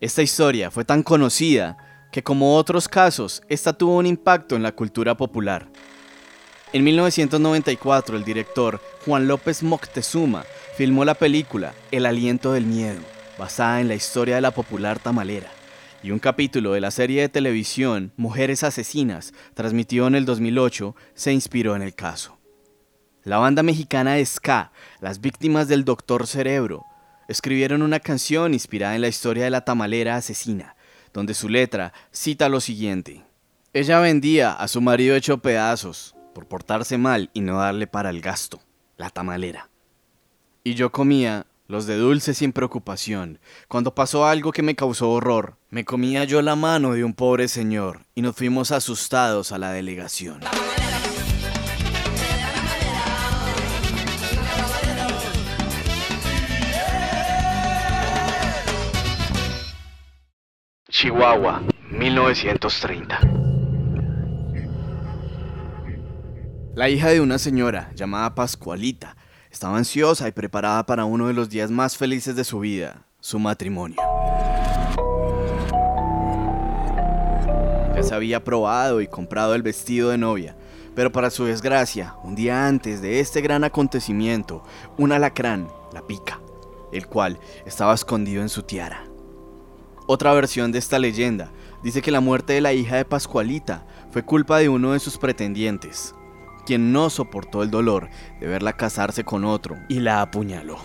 Esta 0.00 0.22
historia 0.22 0.70
fue 0.70 0.86
tan 0.86 1.02
conocida 1.02 1.76
que 2.10 2.22
como 2.22 2.56
otros 2.56 2.88
casos, 2.88 3.42
esta 3.50 3.74
tuvo 3.74 3.98
un 3.98 4.06
impacto 4.06 4.56
en 4.56 4.62
la 4.62 4.72
cultura 4.72 5.14
popular. 5.14 5.68
En 6.74 6.82
1994, 6.82 8.16
el 8.16 8.24
director 8.24 8.80
Juan 9.04 9.28
López 9.28 9.62
Moctezuma 9.62 10.44
filmó 10.76 11.04
la 11.04 11.14
película 11.14 11.72
El 11.92 12.04
aliento 12.04 12.52
del 12.52 12.66
miedo, 12.66 12.98
basada 13.38 13.80
en 13.80 13.86
la 13.86 13.94
historia 13.94 14.34
de 14.34 14.40
la 14.40 14.50
popular 14.50 14.98
tamalera, 14.98 15.52
y 16.02 16.10
un 16.10 16.18
capítulo 16.18 16.72
de 16.72 16.80
la 16.80 16.90
serie 16.90 17.20
de 17.20 17.28
televisión 17.28 18.10
Mujeres 18.16 18.64
Asesinas, 18.64 19.34
transmitido 19.54 20.08
en 20.08 20.16
el 20.16 20.24
2008, 20.24 20.96
se 21.14 21.32
inspiró 21.32 21.76
en 21.76 21.82
el 21.82 21.94
caso. 21.94 22.38
La 23.22 23.38
banda 23.38 23.62
mexicana 23.62 24.14
de 24.14 24.26
Ska, 24.26 24.72
Las 24.98 25.20
Víctimas 25.20 25.68
del 25.68 25.84
Doctor 25.84 26.26
Cerebro, 26.26 26.82
escribieron 27.28 27.82
una 27.82 28.00
canción 28.00 28.52
inspirada 28.52 28.96
en 28.96 29.02
la 29.02 29.06
historia 29.06 29.44
de 29.44 29.50
la 29.50 29.64
tamalera 29.64 30.16
asesina, 30.16 30.74
donde 31.12 31.34
su 31.34 31.48
letra 31.48 31.92
cita 32.10 32.48
lo 32.48 32.60
siguiente. 32.60 33.22
Ella 33.72 34.00
vendía 34.00 34.52
a 34.52 34.66
su 34.66 34.80
marido 34.80 35.14
hecho 35.14 35.38
pedazos, 35.38 36.16
por 36.34 36.46
portarse 36.46 36.98
mal 36.98 37.30
y 37.32 37.40
no 37.40 37.58
darle 37.58 37.86
para 37.86 38.10
el 38.10 38.20
gasto, 38.20 38.60
la 38.98 39.08
tamalera. 39.08 39.70
Y 40.64 40.74
yo 40.74 40.92
comía 40.92 41.46
los 41.66 41.86
de 41.86 41.96
dulce 41.96 42.34
sin 42.34 42.52
preocupación. 42.52 43.38
Cuando 43.68 43.94
pasó 43.94 44.26
algo 44.26 44.52
que 44.52 44.62
me 44.62 44.74
causó 44.74 45.10
horror, 45.10 45.56
me 45.70 45.84
comía 45.84 46.24
yo 46.24 46.42
la 46.42 46.56
mano 46.56 46.92
de 46.92 47.04
un 47.04 47.14
pobre 47.14 47.48
señor 47.48 48.04
y 48.14 48.20
nos 48.20 48.36
fuimos 48.36 48.72
asustados 48.72 49.52
a 49.52 49.58
la 49.58 49.70
delegación. 49.72 50.40
Chihuahua, 60.90 61.62
1930. 61.90 63.20
La 66.76 66.88
hija 66.88 67.10
de 67.10 67.20
una 67.20 67.38
señora 67.38 67.92
llamada 67.94 68.34
Pascualita 68.34 69.16
estaba 69.48 69.78
ansiosa 69.78 70.26
y 70.26 70.32
preparada 70.32 70.84
para 70.84 71.04
uno 71.04 71.28
de 71.28 71.32
los 71.32 71.48
días 71.48 71.70
más 71.70 71.96
felices 71.96 72.34
de 72.34 72.42
su 72.42 72.58
vida, 72.58 73.06
su 73.20 73.38
matrimonio. 73.38 73.96
Ya 77.94 78.02
se 78.02 78.12
había 78.12 78.42
probado 78.42 79.00
y 79.00 79.06
comprado 79.06 79.54
el 79.54 79.62
vestido 79.62 80.10
de 80.10 80.18
novia, 80.18 80.56
pero 80.96 81.12
para 81.12 81.30
su 81.30 81.44
desgracia, 81.44 82.16
un 82.24 82.34
día 82.34 82.66
antes 82.66 83.00
de 83.00 83.20
este 83.20 83.40
gran 83.40 83.62
acontecimiento, 83.62 84.64
un 84.98 85.12
alacrán 85.12 85.68
la 85.92 86.04
pica, 86.04 86.40
el 86.92 87.06
cual 87.06 87.38
estaba 87.66 87.94
escondido 87.94 88.42
en 88.42 88.48
su 88.48 88.64
tiara. 88.64 89.04
Otra 90.08 90.34
versión 90.34 90.72
de 90.72 90.80
esta 90.80 90.98
leyenda 90.98 91.52
dice 91.84 92.02
que 92.02 92.10
la 92.10 92.20
muerte 92.20 92.54
de 92.54 92.60
la 92.60 92.72
hija 92.72 92.96
de 92.96 93.04
Pascualita 93.04 93.86
fue 94.10 94.24
culpa 94.24 94.58
de 94.58 94.68
uno 94.68 94.92
de 94.92 94.98
sus 94.98 95.18
pretendientes, 95.18 96.16
quien 96.64 96.92
no 96.92 97.10
soportó 97.10 97.62
el 97.62 97.70
dolor 97.70 98.08
de 98.40 98.46
verla 98.46 98.72
casarse 98.72 99.24
con 99.24 99.44
otro 99.44 99.76
y 99.88 100.00
la 100.00 100.22
apuñaló. 100.22 100.78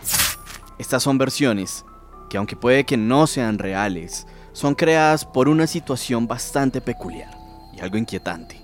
Estas 0.78 1.04
son 1.04 1.18
versiones 1.18 1.86
que 2.30 2.38
aunque 2.38 2.56
puede 2.56 2.86
que 2.86 2.96
no 2.96 3.28
sean 3.28 3.58
reales, 3.58 4.28
son 4.54 4.76
creadas 4.76 5.26
por 5.26 5.50
una 5.50 5.68
situación 5.68 6.28
bastante 6.28 6.80
peculiar 6.80 7.36
y 7.76 7.80
algo 7.80 7.98
inquietante. 7.98 8.62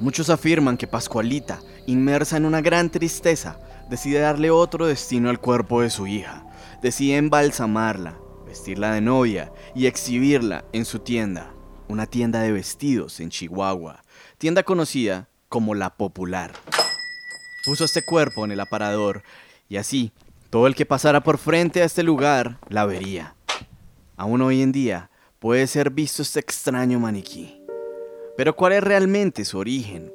Muchos 0.00 0.30
afirman 0.30 0.76
que 0.76 0.86
Pascualita, 0.86 1.60
inmersa 1.86 2.36
en 2.36 2.46
una 2.46 2.60
gran 2.60 2.90
tristeza, 2.90 3.58
decide 3.88 4.20
darle 4.20 4.50
otro 4.50 4.86
destino 4.86 5.30
al 5.30 5.38
cuerpo 5.38 5.82
de 5.82 5.90
su 5.90 6.06
hija, 6.06 6.46
decide 6.82 7.18
embalsamarla, 7.18 8.18
vestirla 8.46 8.92
de 8.92 9.00
novia 9.00 9.52
y 9.74 9.86
exhibirla 9.86 10.64
en 10.72 10.84
su 10.84 10.98
tienda, 10.98 11.52
una 11.88 12.06
tienda 12.06 12.40
de 12.40 12.52
vestidos 12.52 13.20
en 13.20 13.28
Chihuahua, 13.28 14.02
tienda 14.38 14.62
conocida 14.62 15.28
como 15.52 15.74
la 15.74 15.90
popular. 15.90 16.54
Puso 17.66 17.84
este 17.84 18.02
cuerpo 18.02 18.46
en 18.46 18.52
el 18.52 18.60
aparador 18.60 19.22
y 19.68 19.76
así 19.76 20.10
todo 20.48 20.66
el 20.66 20.74
que 20.74 20.86
pasara 20.86 21.22
por 21.22 21.36
frente 21.36 21.82
a 21.82 21.84
este 21.84 22.02
lugar 22.02 22.56
la 22.70 22.86
vería. 22.86 23.34
Aún 24.16 24.40
hoy 24.40 24.62
en 24.62 24.72
día 24.72 25.10
puede 25.40 25.66
ser 25.66 25.90
visto 25.90 26.22
este 26.22 26.40
extraño 26.40 26.98
maniquí. 26.98 27.62
Pero 28.34 28.56
¿cuál 28.56 28.72
es 28.72 28.82
realmente 28.82 29.44
su 29.44 29.58
origen? 29.58 30.10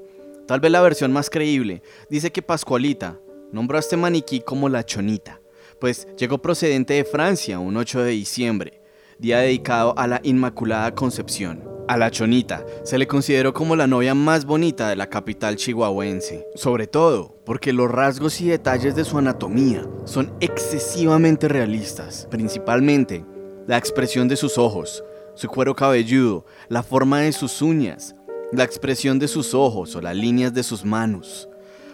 Tal 0.48 0.60
vez 0.60 0.72
la 0.72 0.82
versión 0.82 1.14
más 1.14 1.30
creíble 1.30 1.84
dice 2.10 2.32
que 2.32 2.42
Pascualita 2.42 3.20
nombró 3.52 3.78
a 3.78 3.82
este 3.82 3.96
maniquí 3.96 4.40
como 4.40 4.70
la 4.70 4.88
Chonita, 4.88 5.40
pues 5.80 6.08
llegó 6.18 6.40
procedente 6.40 6.96
de 6.96 7.06
Francia 7.06 7.60
un 7.60 7.78
8 7.78 8.02
de 8.02 8.12
diciembre, 8.12 8.82
día 9.20 9.40
dedicado 9.40 9.98
a 9.98 10.08
la 10.08 10.20
Inmaculada 10.24 10.94
Concepción. 10.94 11.64
A 11.88 11.98
la 11.98 12.12
Chonita 12.12 12.66
se 12.84 12.98
le 12.98 13.08
consideró 13.08 13.54
como 13.54 13.76
la 13.76 13.88
novia 13.88 14.14
más 14.14 14.46
bonita 14.46 14.90
de 14.90 14.96
la 14.96 15.10
capital 15.10 15.56
chihuahuense, 15.56 16.46
sobre 16.56 16.86
todo 16.86 17.36
porque 17.46 17.72
los 17.72 17.90
rasgos 17.90 18.42
y 18.42 18.48
detalles 18.48 18.96
de 18.96 19.06
su 19.06 19.18
anatomía 19.18 19.88
son 20.06 20.34
excesivamente 20.42 21.48
realistas, 21.48 22.28
principalmente 22.30 23.26
la 23.68 23.78
expresión 23.78 24.28
de 24.28 24.36
sus 24.36 24.58
ojos, 24.58 25.04
su 25.34 25.48
cuero 25.48 25.76
cabelludo, 25.76 26.46
la 26.68 26.84
forma 26.84 27.22
de 27.22 27.32
sus 27.32 27.62
uñas, 27.62 28.16
la 28.52 28.66
expresión 28.66 29.18
de 29.18 29.28
sus 29.28 29.54
ojos 29.54 29.96
o 29.96 30.02
las 30.02 30.16
líneas 30.16 30.54
de 30.54 30.64
sus 30.64 30.84
manos. 30.84 31.48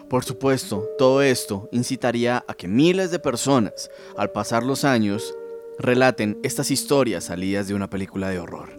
Por 0.10 0.24
supuesto, 0.24 0.88
todo 0.98 1.22
esto 1.22 1.70
incitaría 1.72 2.44
a 2.48 2.53
que 2.53 2.68
miles 2.68 3.12
de 3.12 3.20
personas, 3.20 3.89
al 4.18 4.32
pasar 4.32 4.63
los 4.63 4.84
años, 4.84 5.34
relaten 5.80 6.39
estas 6.44 6.72
historias 6.72 7.25
salidas 7.25 7.68
de 7.68 7.74
una 7.74 7.89
película 7.89 8.30
de 8.30 8.39
horror. 8.39 8.70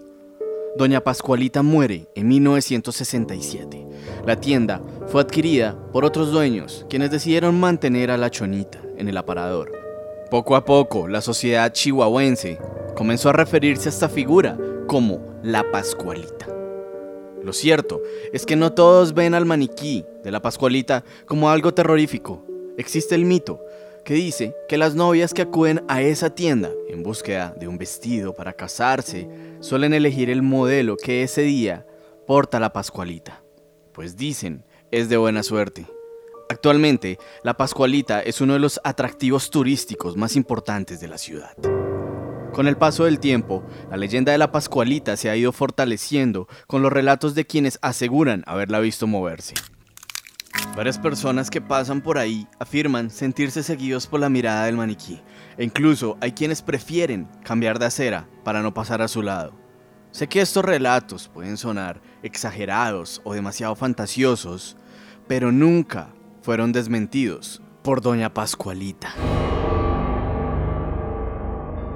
Doña 0.77 1.03
Pascualita 1.03 1.63
muere 1.63 2.09
en 2.15 2.29
1967. 2.29 3.87
La 4.27 4.41
tienda 4.41 4.83
fue 5.07 5.21
adquirida 5.21 5.77
por 5.93 6.05
otros 6.05 6.33
dueños, 6.33 6.85
quienes 6.89 7.11
decidieron 7.11 7.59
mantener 7.61 8.11
a 8.11 8.17
la 8.17 8.31
chonita 8.31 8.81
en 8.97 9.09
el 9.09 9.17
aparador. 9.17 9.73
Poco 10.31 10.57
a 10.57 10.65
poco, 10.65 11.07
la 11.07 11.21
sociedad 11.21 11.73
chihuahuense 11.73 12.59
comenzó 12.97 13.29
a 13.29 13.35
referirse 13.35 13.89
a 13.89 13.93
esta 13.93 14.09
figura 14.09 14.59
como 14.87 15.21
la 15.43 15.71
Pascualita. 15.71 16.49
Lo 17.43 17.53
cierto 17.53 18.01
es 18.33 18.47
que 18.47 18.57
no 18.57 18.73
todos 18.73 19.15
ven 19.15 19.35
al 19.35 19.45
maniquí 19.45 20.05
de 20.25 20.33
la 20.33 20.41
Pascualita 20.41 21.05
como 21.27 21.51
algo 21.51 21.75
terrorífico. 21.75 22.45
Existe 22.79 23.15
el 23.15 23.27
mito 23.27 23.61
que 24.05 24.15
dice 24.15 24.55
que 24.69 24.79
las 24.79 24.95
novias 24.95 25.33
que 25.33 25.43
acuden 25.43 25.83
a 25.89 26.03
esa 26.03 26.31
tienda 26.31 26.71
en 26.89 27.03
búsqueda 27.03 27.55
de 27.59 27.69
un 27.69 27.79
vestido 27.79 28.35
para 28.35 28.53
casarse 28.53 29.29
suelen 29.61 29.95
elegir 29.95 30.31
el 30.31 30.43
modelo 30.43 30.97
que 30.97 31.23
ese 31.23 31.43
día 31.43 31.87
porta 32.27 32.61
la 32.61 32.73
Pascualita, 32.73 33.43
pues 33.93 34.17
dicen 34.17 34.65
es 34.91 35.09
de 35.09 35.17
buena 35.17 35.43
suerte. 35.43 35.87
Actualmente, 36.51 37.19
la 37.43 37.57
Pascualita 37.57 38.21
es 38.21 38.41
uno 38.41 38.53
de 38.53 38.59
los 38.59 38.81
atractivos 38.85 39.51
turísticos 39.51 40.17
más 40.17 40.37
importantes 40.37 41.01
de 41.01 41.09
la 41.09 41.19
ciudad. 41.19 41.57
Con 42.53 42.69
el 42.69 42.77
paso 42.77 43.07
del 43.07 43.19
tiempo, 43.19 43.65
la 43.91 43.97
leyenda 43.97 44.31
de 44.31 44.39
la 44.39 44.53
Pascualita 44.53 45.17
se 45.17 45.31
ha 45.31 45.37
ido 45.37 45.51
fortaleciendo 45.51 46.47
con 46.69 46.83
los 46.83 46.93
relatos 46.93 47.35
de 47.35 47.47
quienes 47.47 47.79
aseguran 47.83 48.45
haberla 48.47 48.79
visto 48.79 49.07
moverse. 49.07 49.55
Varias 50.77 50.99
personas 50.99 51.51
que 51.51 51.61
pasan 51.61 52.01
por 52.01 52.19
ahí 52.19 52.49
afirman 52.59 53.11
sentirse 53.11 53.63
seguidos 53.63 54.07
por 54.07 54.21
la 54.21 54.29
mirada 54.29 54.67
del 54.67 54.77
maniquí, 54.77 55.23
e 55.57 55.65
incluso 55.65 56.17
hay 56.21 56.33
quienes 56.33 56.63
prefieren 56.63 57.29
cambiar 57.45 57.79
de 57.79 57.87
acera 57.87 58.29
para 58.43 58.63
no 58.63 58.75
pasar 58.75 59.01
a 59.01 59.09
su 59.09 59.23
lado. 59.23 59.53
Sé 60.11 60.29
que 60.29 60.41
estos 60.41 60.65
relatos 60.65 61.29
pueden 61.29 61.57
sonar 61.57 62.01
exagerados 62.23 63.21
o 63.25 63.35
demasiado 63.35 63.75
fantasiosos, 63.75 64.77
pero 65.27 65.53
nunca 65.53 66.15
fueron 66.43 66.73
desmentidos 66.73 67.63
por 67.83 68.01
Doña 68.01 68.33
Pascualita. 68.33 69.13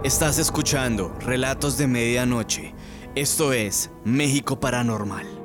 Estás 0.04 0.38
escuchando 0.38 1.14
Relatos 1.20 1.76
de 1.76 1.86
Medianoche. 1.86 2.74
Esto 3.14 3.52
es 3.52 3.90
México 4.04 4.60
Paranormal. 4.60 5.37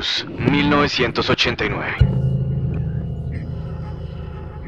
Veracruz, 0.00 0.26
1989. 0.50 1.96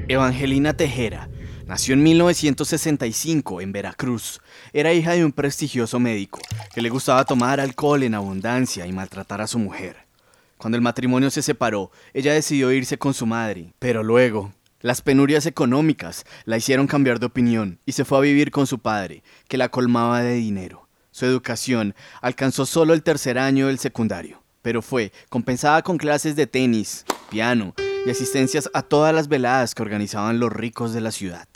Evangelina 0.09 0.75
Tejera 0.75 1.31
nació 1.67 1.95
en 1.95 2.03
1965 2.03 3.63
en 3.63 3.73
Veracruz. 3.73 4.43
Era 4.75 4.93
hija 4.93 5.13
de 5.13 5.25
un 5.25 5.33
prestigioso 5.33 5.99
médico 5.99 6.39
que 6.75 6.83
le 6.83 6.91
gustaba 6.91 7.25
tomar 7.25 7.61
alcohol 7.61 8.03
en 8.03 8.15
abundancia 8.15 8.87
y 8.87 8.93
maltratar 8.93 9.41
a 9.41 9.47
su 9.47 9.59
mujer. 9.59 9.97
Cuando 10.59 10.77
el 10.77 10.83
matrimonio 10.83 11.31
se 11.31 11.41
separó, 11.41 11.91
ella 12.13 12.35
decidió 12.35 12.71
irse 12.71 12.99
con 12.99 13.15
su 13.15 13.25
madre, 13.25 13.73
pero 13.79 14.03
luego 14.03 14.53
las 14.81 15.01
penurias 15.01 15.47
económicas 15.47 16.27
la 16.45 16.59
hicieron 16.59 16.87
cambiar 16.87 17.21
de 17.21 17.27
opinión 17.27 17.81
y 17.87 17.93
se 17.93 18.05
fue 18.05 18.19
a 18.19 18.23
vivir 18.23 18.51
con 18.51 18.67
su 18.67 18.81
padre, 18.81 19.23
que 19.49 19.57
la 19.57 19.71
colmaba 19.71 20.21
de 20.21 20.35
dinero. 20.35 20.89
Su 21.11 21.25
educación 21.25 21.95
alcanzó 22.21 22.67
solo 22.67 22.93
el 22.93 23.03
tercer 23.03 23.39
año 23.39 23.69
del 23.69 23.79
secundario 23.79 24.42
pero 24.63 24.81
fue 24.81 25.13
compensada 25.29 25.83
con 25.83 25.99
clases 25.99 26.37
de 26.37 26.47
tenis, 26.47 27.05
piano 27.31 27.75
y 28.07 28.11
asistencias 28.11 28.71
a 28.73 28.83
todas 28.83 29.15
las 29.15 29.29
veladas 29.29 29.75
que 29.75 29.83
organizaban 29.83 30.41
los 30.41 30.53
ricos 30.53 30.93
de 30.93 31.01
la 31.01 31.13
ciudad. 31.13 31.49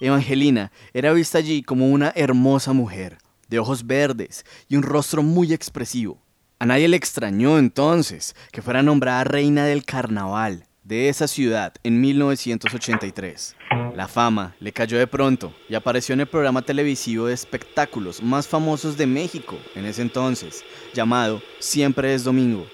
Evangelina 0.00 0.72
era 0.92 1.12
vista 1.12 1.38
allí 1.38 1.62
como 1.62 1.88
una 1.88 2.12
hermosa 2.14 2.72
mujer, 2.72 3.18
de 3.48 3.58
ojos 3.58 3.86
verdes 3.86 4.44
y 4.68 4.76
un 4.76 4.82
rostro 4.82 5.22
muy 5.22 5.52
expresivo. 5.52 6.22
A 6.58 6.66
nadie 6.66 6.88
le 6.88 6.96
extrañó 6.96 7.58
entonces 7.58 8.34
que 8.52 8.62
fuera 8.62 8.82
nombrada 8.82 9.24
reina 9.24 9.64
del 9.64 9.84
carnaval 9.84 10.67
de 10.88 11.10
esa 11.10 11.28
ciudad 11.28 11.74
en 11.84 12.00
1983. 12.00 13.56
La 13.94 14.08
fama 14.08 14.56
le 14.58 14.72
cayó 14.72 14.96
de 14.96 15.06
pronto 15.06 15.52
y 15.68 15.74
apareció 15.74 16.14
en 16.14 16.20
el 16.20 16.26
programa 16.26 16.62
televisivo 16.62 17.26
de 17.26 17.34
espectáculos 17.34 18.22
más 18.22 18.48
famosos 18.48 18.96
de 18.96 19.06
México 19.06 19.58
en 19.74 19.84
ese 19.84 20.00
entonces, 20.00 20.64
llamado 20.94 21.42
Siempre 21.58 22.14
es 22.14 22.24
Domingo. 22.24 22.66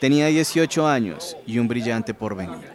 Tenía 0.00 0.26
18 0.26 0.88
años 0.88 1.36
y 1.46 1.60
un 1.60 1.68
brillante 1.68 2.12
porvenir. 2.14 2.68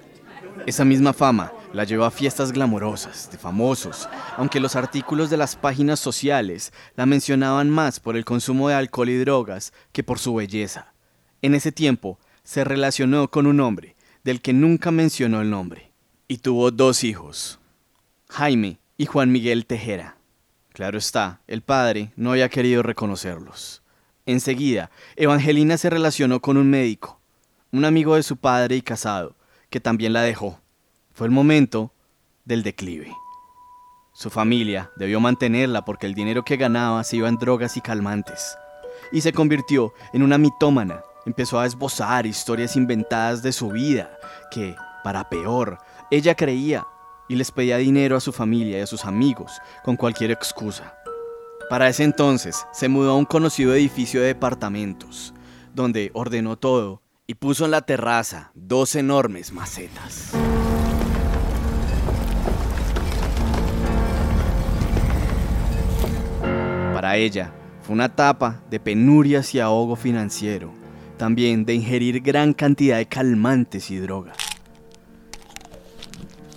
Esa 0.66 0.86
misma 0.86 1.12
fama 1.12 1.52
la 1.74 1.84
llevó 1.84 2.06
a 2.06 2.12
fiestas 2.12 2.54
glamorosas 2.54 3.30
de 3.30 3.38
famosos, 3.38 4.08
aunque 4.38 4.62
los 4.62 4.78
artículos 4.78 5.30
de 5.30 5.36
las 5.36 5.58
páginas 5.58 6.00
sociales 6.00 6.72
la 6.96 7.06
mencionaban 7.06 7.70
más 7.70 8.00
por 8.00 8.16
el 8.16 8.24
consumo 8.24 8.70
de 8.70 8.76
alcohol 8.76 9.10
y 9.10 9.18
drogas 9.18 9.74
que 9.92 10.04
por 10.04 10.18
su 10.18 10.34
belleza. 10.34 10.94
En 11.42 11.56
ese 11.56 11.74
tiempo 11.74 12.20
se 12.44 12.64
relacionó 12.64 13.30
con 13.30 13.48
un 13.48 13.60
hombre 13.60 13.97
del 14.28 14.42
que 14.42 14.52
nunca 14.52 14.92
mencionó 14.92 15.40
el 15.40 15.50
nombre, 15.50 15.94
y 16.28 16.40
tuvo 16.40 16.70
dos 16.70 17.06
hijos, 17.06 17.60
Jaime 18.28 18.78
y 18.98 19.06
Juan 19.06 19.32
Miguel 19.32 19.66
Tejera. 19.66 20.18
Claro 20.74 20.98
está, 20.98 21.40
el 21.48 21.62
padre 21.62 22.12
no 22.18 22.32
había 22.32 22.50
querido 22.50 22.84
reconocerlos. 22.84 23.84
Enseguida, 24.26 24.92
Evangelina 25.16 25.78
se 25.78 25.90
relacionó 25.90 26.42
con 26.42 26.58
un 26.58 26.70
médico, 26.70 27.22
un 27.72 27.86
amigo 27.86 28.16
de 28.16 28.24
su 28.24 28.36
padre 28.36 28.76
y 28.76 28.82
casado, 28.82 29.38
que 29.70 29.80
también 29.80 30.12
la 30.12 30.24
dejó. 30.24 30.60
Fue 31.14 31.26
el 31.26 31.32
momento 31.32 31.94
del 32.44 32.64
declive. 32.64 33.16
Su 34.12 34.30
familia 34.30 34.92
debió 34.98 35.22
mantenerla 35.22 35.86
porque 35.86 36.06
el 36.06 36.16
dinero 36.16 36.44
que 36.44 36.58
ganaba 36.58 37.02
se 37.06 37.16
iba 37.16 37.30
en 37.30 37.38
drogas 37.38 37.78
y 37.78 37.82
calmantes. 37.82 38.58
Y 39.14 39.22
se 39.22 39.32
convirtió 39.32 39.94
en 40.12 40.22
una 40.22 40.38
mitómana 40.38 41.02
empezó 41.28 41.60
a 41.60 41.66
esbozar 41.66 42.26
historias 42.26 42.78
inventadas 42.78 43.44
de 43.44 43.52
su 43.52 43.70
vida, 43.70 44.18
que, 44.50 44.78
para 45.04 45.28
peor, 45.30 45.78
ella 46.10 46.36
creía 46.36 46.88
y 47.28 47.36
les 47.36 47.52
pedía 47.52 47.76
dinero 47.76 48.16
a 48.16 48.22
su 48.22 48.32
familia 48.32 48.80
y 48.80 48.82
a 48.82 48.88
sus 48.88 49.04
amigos 49.04 49.60
con 49.84 49.98
cualquier 49.98 50.32
excusa. 50.32 50.96
Para 51.70 51.90
ese 51.90 52.06
entonces 52.06 52.66
se 52.72 52.88
mudó 52.88 53.12
a 53.12 53.18
un 53.18 53.26
conocido 53.26 53.76
edificio 53.76 54.22
de 54.22 54.28
departamentos, 54.28 55.34
donde 55.74 56.12
ordenó 56.14 56.58
todo 56.58 57.02
y 57.28 57.36
puso 57.36 57.66
en 57.66 57.72
la 57.72 57.82
terraza 57.82 58.52
dos 58.56 58.96
enormes 58.96 59.52
macetas. 59.52 60.32
Para 66.94 67.18
ella 67.18 67.52
fue 67.82 67.96
una 67.96 68.06
etapa 68.06 68.62
de 68.70 68.80
penurias 68.80 69.54
y 69.54 69.60
ahogo 69.60 69.98
financiero 69.98 70.77
también 71.18 71.66
de 71.66 71.74
ingerir 71.74 72.22
gran 72.22 72.54
cantidad 72.54 72.98
de 72.98 73.08
calmantes 73.08 73.92
y 73.92 73.98
drogas. 73.98 74.38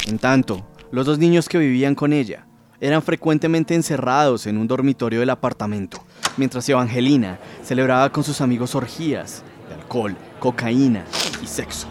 En 0.07 0.19
tanto, 0.19 0.67
los 0.93 1.07
dos 1.07 1.19
niños 1.19 1.49
que 1.49 1.59
vivían 1.59 1.95
con 1.95 2.13
ella 2.13 2.47
eran 2.81 3.03
frecuentemente 3.03 3.75
encerrados 3.75 4.47
en 4.47 4.57
un 4.57 4.67
dormitorio 4.67 5.21
del 5.21 5.31
apartamento, 5.31 6.05
mientras 6.37 6.69
Evangelina 6.69 7.39
celebraba 7.63 8.11
con 8.11 8.25
sus 8.25 8.41
amigos 8.41 8.75
orgías 8.75 9.43
de 9.69 9.75
alcohol, 9.75 10.17
cocaína 10.39 11.05
y 11.43 11.47
sexo. 11.47 11.89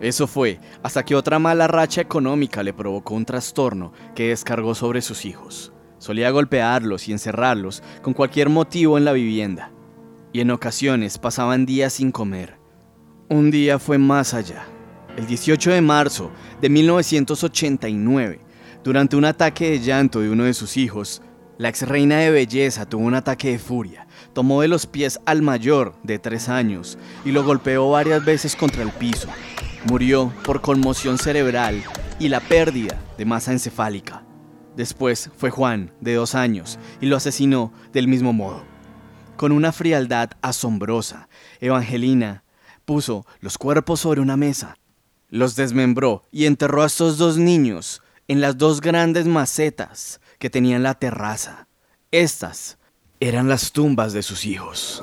Eso 0.00 0.26
fue 0.26 0.58
hasta 0.82 1.04
que 1.04 1.14
otra 1.14 1.38
mala 1.38 1.68
racha 1.68 2.00
económica 2.00 2.62
le 2.62 2.72
provocó 2.72 3.14
un 3.14 3.24
trastorno 3.24 3.92
que 4.14 4.28
descargó 4.28 4.74
sobre 4.74 5.02
sus 5.02 5.24
hijos. 5.24 5.72
Solía 5.98 6.30
golpearlos 6.30 7.06
y 7.06 7.12
encerrarlos 7.12 7.82
con 8.02 8.12
cualquier 8.12 8.48
motivo 8.48 8.98
en 8.98 9.04
la 9.04 9.12
vivienda, 9.12 9.70
y 10.32 10.40
en 10.40 10.50
ocasiones 10.50 11.18
pasaban 11.18 11.66
días 11.66 11.94
sin 11.94 12.10
comer. 12.10 12.58
Un 13.28 13.50
día 13.50 13.78
fue 13.78 13.98
más 13.98 14.34
allá. 14.34 14.66
El 15.16 15.26
18 15.26 15.70
de 15.70 15.80
marzo 15.80 16.30
de 16.60 16.70
1989, 16.70 18.40
durante 18.82 19.16
un 19.16 19.24
ataque 19.24 19.70
de 19.70 19.80
llanto 19.80 20.20
de 20.20 20.30
uno 20.30 20.44
de 20.44 20.54
sus 20.54 20.76
hijos, 20.76 21.22
la 21.58 21.68
ex 21.68 21.82
reina 21.82 22.18
de 22.18 22.30
belleza 22.30 22.88
tuvo 22.88 23.04
un 23.04 23.14
ataque 23.14 23.50
de 23.50 23.58
furia, 23.58 24.06
tomó 24.32 24.62
de 24.62 24.68
los 24.68 24.86
pies 24.86 25.20
al 25.26 25.42
mayor 25.42 25.94
de 26.02 26.18
tres 26.18 26.48
años 26.48 26.98
y 27.24 27.30
lo 27.30 27.44
golpeó 27.44 27.90
varias 27.90 28.24
veces 28.24 28.56
contra 28.56 28.82
el 28.82 28.90
piso. 28.90 29.28
Murió 29.84 30.32
por 30.44 30.60
conmoción 30.60 31.18
cerebral 31.18 31.82
y 32.18 32.28
la 32.28 32.40
pérdida 32.40 33.00
de 33.18 33.24
masa 33.26 33.52
encefálica. 33.52 34.24
Después 34.76 35.30
fue 35.36 35.50
Juan, 35.50 35.92
de 36.00 36.14
dos 36.14 36.34
años, 36.34 36.78
y 37.00 37.06
lo 37.06 37.16
asesinó 37.16 37.72
del 37.92 38.08
mismo 38.08 38.32
modo. 38.32 38.71
Con 39.36 39.52
una 39.52 39.72
frialdad 39.72 40.30
asombrosa, 40.40 41.28
Evangelina 41.60 42.44
puso 42.84 43.26
los 43.40 43.58
cuerpos 43.58 44.00
sobre 44.00 44.20
una 44.20 44.36
mesa, 44.36 44.76
los 45.28 45.56
desmembró 45.56 46.24
y 46.30 46.46
enterró 46.46 46.82
a 46.82 46.86
estos 46.86 47.18
dos 47.18 47.38
niños 47.38 48.02
en 48.28 48.40
las 48.40 48.58
dos 48.58 48.80
grandes 48.80 49.26
macetas 49.26 50.20
que 50.38 50.50
tenían 50.50 50.82
la 50.82 50.94
terraza. 50.94 51.66
Estas 52.10 52.78
eran 53.20 53.48
las 53.48 53.72
tumbas 53.72 54.12
de 54.12 54.22
sus 54.22 54.44
hijos. 54.44 55.02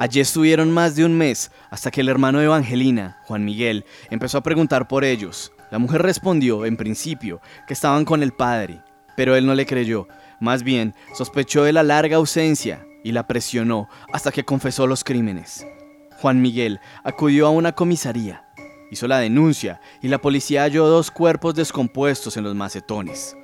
Allí 0.00 0.20
estuvieron 0.20 0.70
más 0.70 0.94
de 0.94 1.04
un 1.04 1.18
mes 1.18 1.50
hasta 1.70 1.90
que 1.90 2.02
el 2.02 2.08
hermano 2.08 2.38
de 2.38 2.44
Evangelina, 2.44 3.18
Juan 3.24 3.44
Miguel, 3.44 3.84
empezó 4.10 4.38
a 4.38 4.42
preguntar 4.42 4.86
por 4.86 5.04
ellos. 5.04 5.52
La 5.72 5.78
mujer 5.78 6.02
respondió, 6.02 6.64
en 6.64 6.76
principio, 6.76 7.40
que 7.66 7.74
estaban 7.74 8.04
con 8.04 8.22
el 8.22 8.32
padre, 8.32 8.80
pero 9.16 9.34
él 9.34 9.44
no 9.44 9.56
le 9.56 9.66
creyó. 9.66 10.06
Más 10.40 10.62
bien, 10.62 10.94
sospechó 11.14 11.64
de 11.64 11.72
la 11.72 11.82
larga 11.82 12.16
ausencia 12.16 12.86
y 13.02 13.12
la 13.12 13.26
presionó 13.26 13.88
hasta 14.12 14.32
que 14.32 14.44
confesó 14.44 14.86
los 14.86 15.04
crímenes. 15.04 15.66
Juan 16.20 16.42
Miguel 16.42 16.80
acudió 17.04 17.46
a 17.46 17.50
una 17.50 17.72
comisaría, 17.72 18.44
hizo 18.90 19.06
la 19.06 19.18
denuncia 19.18 19.80
y 20.02 20.08
la 20.08 20.18
policía 20.18 20.62
halló 20.62 20.86
dos 20.86 21.10
cuerpos 21.10 21.54
descompuestos 21.54 22.36
en 22.36 22.44
los 22.44 22.54
macetones. 22.54 23.36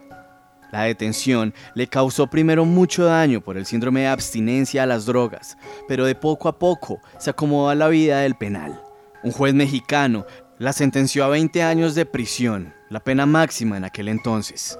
La 0.72 0.82
detención 0.82 1.54
le 1.74 1.86
causó 1.86 2.26
primero 2.26 2.64
mucho 2.64 3.04
daño 3.04 3.40
por 3.40 3.56
el 3.56 3.64
síndrome 3.64 4.00
de 4.00 4.08
abstinencia 4.08 4.82
a 4.82 4.86
las 4.86 5.06
drogas, 5.06 5.56
pero 5.86 6.04
de 6.04 6.16
poco 6.16 6.48
a 6.48 6.58
poco 6.58 7.00
se 7.18 7.30
acomodó 7.30 7.68
a 7.68 7.76
la 7.76 7.86
vida 7.86 8.20
del 8.20 8.34
penal. 8.34 8.82
Un 9.22 9.30
juez 9.30 9.54
mexicano 9.54 10.26
la 10.58 10.72
sentenció 10.72 11.24
a 11.24 11.28
20 11.28 11.62
años 11.62 11.94
de 11.94 12.06
prisión, 12.06 12.74
la 12.88 13.00
pena 13.00 13.24
máxima 13.24 13.76
en 13.76 13.84
aquel 13.84 14.08
entonces. 14.08 14.78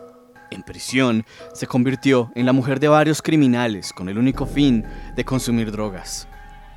En 0.54 0.62
prisión, 0.62 1.26
se 1.52 1.66
convirtió 1.66 2.30
en 2.34 2.46
la 2.46 2.52
mujer 2.52 2.80
de 2.80 2.88
varios 2.88 3.20
criminales 3.20 3.92
con 3.92 4.08
el 4.08 4.16
único 4.16 4.46
fin 4.46 4.84
de 5.14 5.24
consumir 5.24 5.70
drogas. 5.70 6.28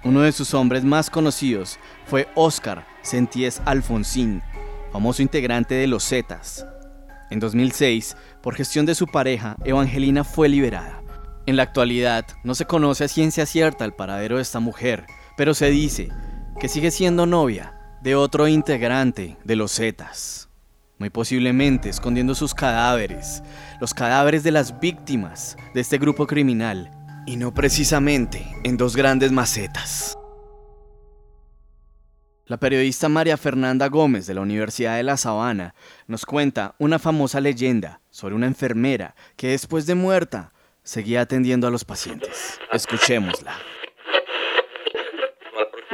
Uno 0.04 0.22
de 0.22 0.32
sus 0.32 0.54
hombres 0.54 0.84
más 0.84 1.10
conocidos 1.10 1.80
fue 2.06 2.28
Oscar 2.36 2.86
Senties 3.04 3.62
Alfonsín, 3.66 4.42
famoso 4.92 5.22
integrante 5.22 5.76
de 5.76 5.88
los 5.88 6.04
Zetas, 6.04 6.66
en 7.30 7.40
2006, 7.40 8.16
por 8.42 8.56
gestión 8.56 8.86
de 8.86 8.96
su 8.96 9.08
pareja, 9.08 9.58
Evangelina 9.66 10.24
fue 10.24 10.48
liberada. 10.48 11.02
En 11.46 11.58
la 11.58 11.63
actualidad, 11.63 12.26
no 12.44 12.56
se 12.56 12.66
conoce 12.66 13.04
a 13.04 13.10
ciencia 13.10 13.46
cierta 13.46 13.84
el 13.84 13.94
paradero 13.94 14.38
de 14.38 14.42
esta 14.42 14.60
mujer, 14.60 15.06
pero 15.36 15.54
se 15.54 15.70
dice 15.70 16.10
que 16.60 16.70
sigue 16.70 16.90
siendo 16.90 17.26
novia 17.26 17.74
de 18.02 18.16
otro 18.16 18.48
integrante 18.48 19.38
de 19.44 19.56
los 19.58 19.76
Zetas. 19.76 20.47
Muy 21.00 21.10
posiblemente 21.10 21.90
escondiendo 21.90 22.34
sus 22.34 22.54
cadáveres, 22.54 23.44
los 23.80 23.94
cadáveres 23.94 24.44
de 24.44 24.52
las 24.52 24.80
víctimas 24.80 25.56
de 25.74 25.82
este 25.82 25.98
grupo 25.98 26.26
criminal, 26.26 26.92
y 27.28 27.36
no 27.36 27.54
precisamente 27.54 28.48
en 28.64 28.78
dos 28.78 28.96
grandes 28.96 29.32
macetas. 29.32 30.18
La 32.46 32.58
periodista 32.58 33.10
María 33.10 33.36
Fernanda 33.36 33.90
Gómez 33.90 34.26
de 34.26 34.34
la 34.34 34.42
Universidad 34.42 34.96
de 34.96 35.04
La 35.04 35.18
Sabana 35.18 35.76
nos 36.08 36.26
cuenta 36.26 36.76
una 36.80 36.98
famosa 36.98 37.42
leyenda 37.42 38.02
sobre 38.10 38.36
una 38.36 38.48
enfermera 38.48 39.16
que 39.36 39.50
después 39.50 39.86
de 39.86 39.96
muerta 39.96 40.54
seguía 40.82 41.22
atendiendo 41.22 41.68
a 41.68 41.72
los 41.72 41.84
pacientes. 41.84 42.58
Escuchémosla. 42.72 43.54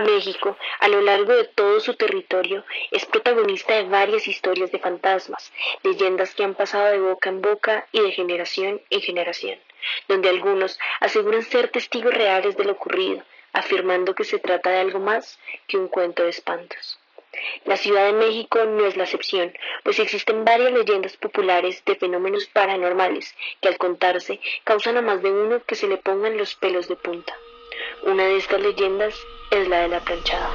México, 0.03 0.57
a 0.79 0.87
lo 0.87 1.01
largo 1.01 1.33
de 1.33 1.45
todo 1.45 1.79
su 1.79 1.95
territorio, 1.95 2.63
es 2.91 3.05
protagonista 3.05 3.75
de 3.75 3.83
varias 3.83 4.27
historias 4.27 4.71
de 4.71 4.79
fantasmas, 4.79 5.51
leyendas 5.83 6.35
que 6.35 6.43
han 6.43 6.55
pasado 6.55 6.91
de 6.91 6.99
boca 6.99 7.29
en 7.29 7.41
boca 7.41 7.87
y 7.91 8.01
de 8.01 8.11
generación 8.11 8.81
en 8.89 9.01
generación, 9.01 9.59
donde 10.07 10.29
algunos 10.29 10.79
aseguran 10.99 11.43
ser 11.43 11.69
testigos 11.69 12.13
reales 12.13 12.55
de 12.57 12.65
lo 12.65 12.73
ocurrido, 12.73 13.23
afirmando 13.53 14.15
que 14.15 14.23
se 14.23 14.39
trata 14.39 14.69
de 14.69 14.79
algo 14.79 14.99
más 14.99 15.39
que 15.67 15.77
un 15.77 15.87
cuento 15.87 16.23
de 16.23 16.29
espantos. 16.29 16.99
La 17.65 17.77
Ciudad 17.77 18.05
de 18.05 18.13
México 18.13 18.63
no 18.63 18.85
es 18.85 18.95
la 18.95 19.05
excepción, 19.05 19.57
pues 19.83 19.97
existen 19.97 20.45
varias 20.45 20.71
leyendas 20.71 21.17
populares 21.17 21.83
de 21.83 21.95
fenómenos 21.95 22.45
paranormales 22.45 23.35
que 23.59 23.69
al 23.69 23.79
contarse 23.79 24.39
causan 24.63 24.97
a 24.97 25.01
más 25.01 25.23
de 25.23 25.31
uno 25.31 25.63
que 25.63 25.75
se 25.75 25.87
le 25.87 25.97
pongan 25.97 26.37
los 26.37 26.53
pelos 26.55 26.87
de 26.87 26.95
punta. 26.95 27.35
Una 28.03 28.25
de 28.25 28.37
estas 28.37 28.61
leyendas 28.61 29.19
es 29.53 29.67
la 29.67 29.81
de 29.81 29.87
la 29.87 29.99
planchada. 29.99 30.51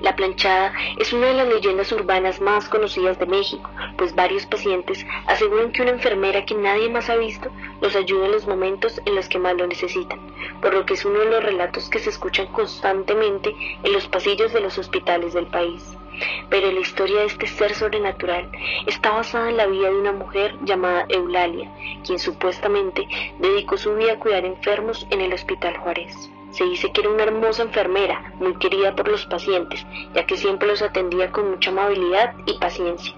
La 0.00 0.14
planchada 0.14 0.72
es 0.98 1.12
una 1.12 1.26
de 1.26 1.34
las 1.34 1.48
leyendas 1.48 1.90
urbanas 1.90 2.40
más 2.40 2.68
conocidas 2.68 3.18
de 3.18 3.26
México, 3.26 3.68
pues 3.98 4.14
varios 4.14 4.46
pacientes 4.46 5.04
aseguran 5.26 5.72
que 5.72 5.82
una 5.82 5.90
enfermera 5.90 6.44
que 6.44 6.54
nadie 6.54 6.88
más 6.88 7.10
ha 7.10 7.16
visto 7.16 7.50
los 7.80 7.96
ayuda 7.96 8.26
en 8.26 8.32
los 8.32 8.46
momentos 8.46 9.00
en 9.04 9.16
los 9.16 9.28
que 9.28 9.40
más 9.40 9.56
lo 9.56 9.66
necesitan, 9.66 10.20
por 10.62 10.74
lo 10.74 10.86
que 10.86 10.94
es 10.94 11.04
uno 11.04 11.18
de 11.18 11.30
los 11.30 11.42
relatos 11.42 11.90
que 11.90 11.98
se 11.98 12.10
escuchan 12.10 12.46
constantemente 12.52 13.52
en 13.82 13.92
los 13.92 14.06
pasillos 14.06 14.52
de 14.52 14.60
los 14.60 14.78
hospitales 14.78 15.34
del 15.34 15.46
país. 15.46 15.96
Pero 16.50 16.70
la 16.70 16.80
historia 16.80 17.20
de 17.20 17.26
este 17.26 17.46
ser 17.48 17.74
sobrenatural 17.74 18.50
está 18.86 19.10
basada 19.10 19.48
en 19.48 19.56
la 19.56 19.66
vida 19.66 19.88
de 19.88 19.96
una 19.96 20.12
mujer 20.12 20.56
llamada 20.62 21.06
Eulalia, 21.08 21.72
quien 22.06 22.18
supuestamente 22.20 23.08
dedicó 23.38 23.76
su 23.76 23.94
vida 23.96 24.12
a 24.12 24.18
cuidar 24.18 24.44
enfermos 24.44 25.06
en 25.10 25.20
el 25.20 25.32
Hospital 25.32 25.76
Juárez. 25.78 26.30
Se 26.50 26.64
dice 26.64 26.92
que 26.92 27.02
era 27.02 27.10
una 27.10 27.22
hermosa 27.22 27.62
enfermera, 27.62 28.32
muy 28.40 28.54
querida 28.56 28.94
por 28.94 29.08
los 29.08 29.26
pacientes, 29.26 29.86
ya 30.14 30.26
que 30.26 30.36
siempre 30.36 30.68
los 30.68 30.82
atendía 30.82 31.30
con 31.30 31.50
mucha 31.50 31.70
amabilidad 31.70 32.34
y 32.46 32.58
paciencia, 32.58 33.14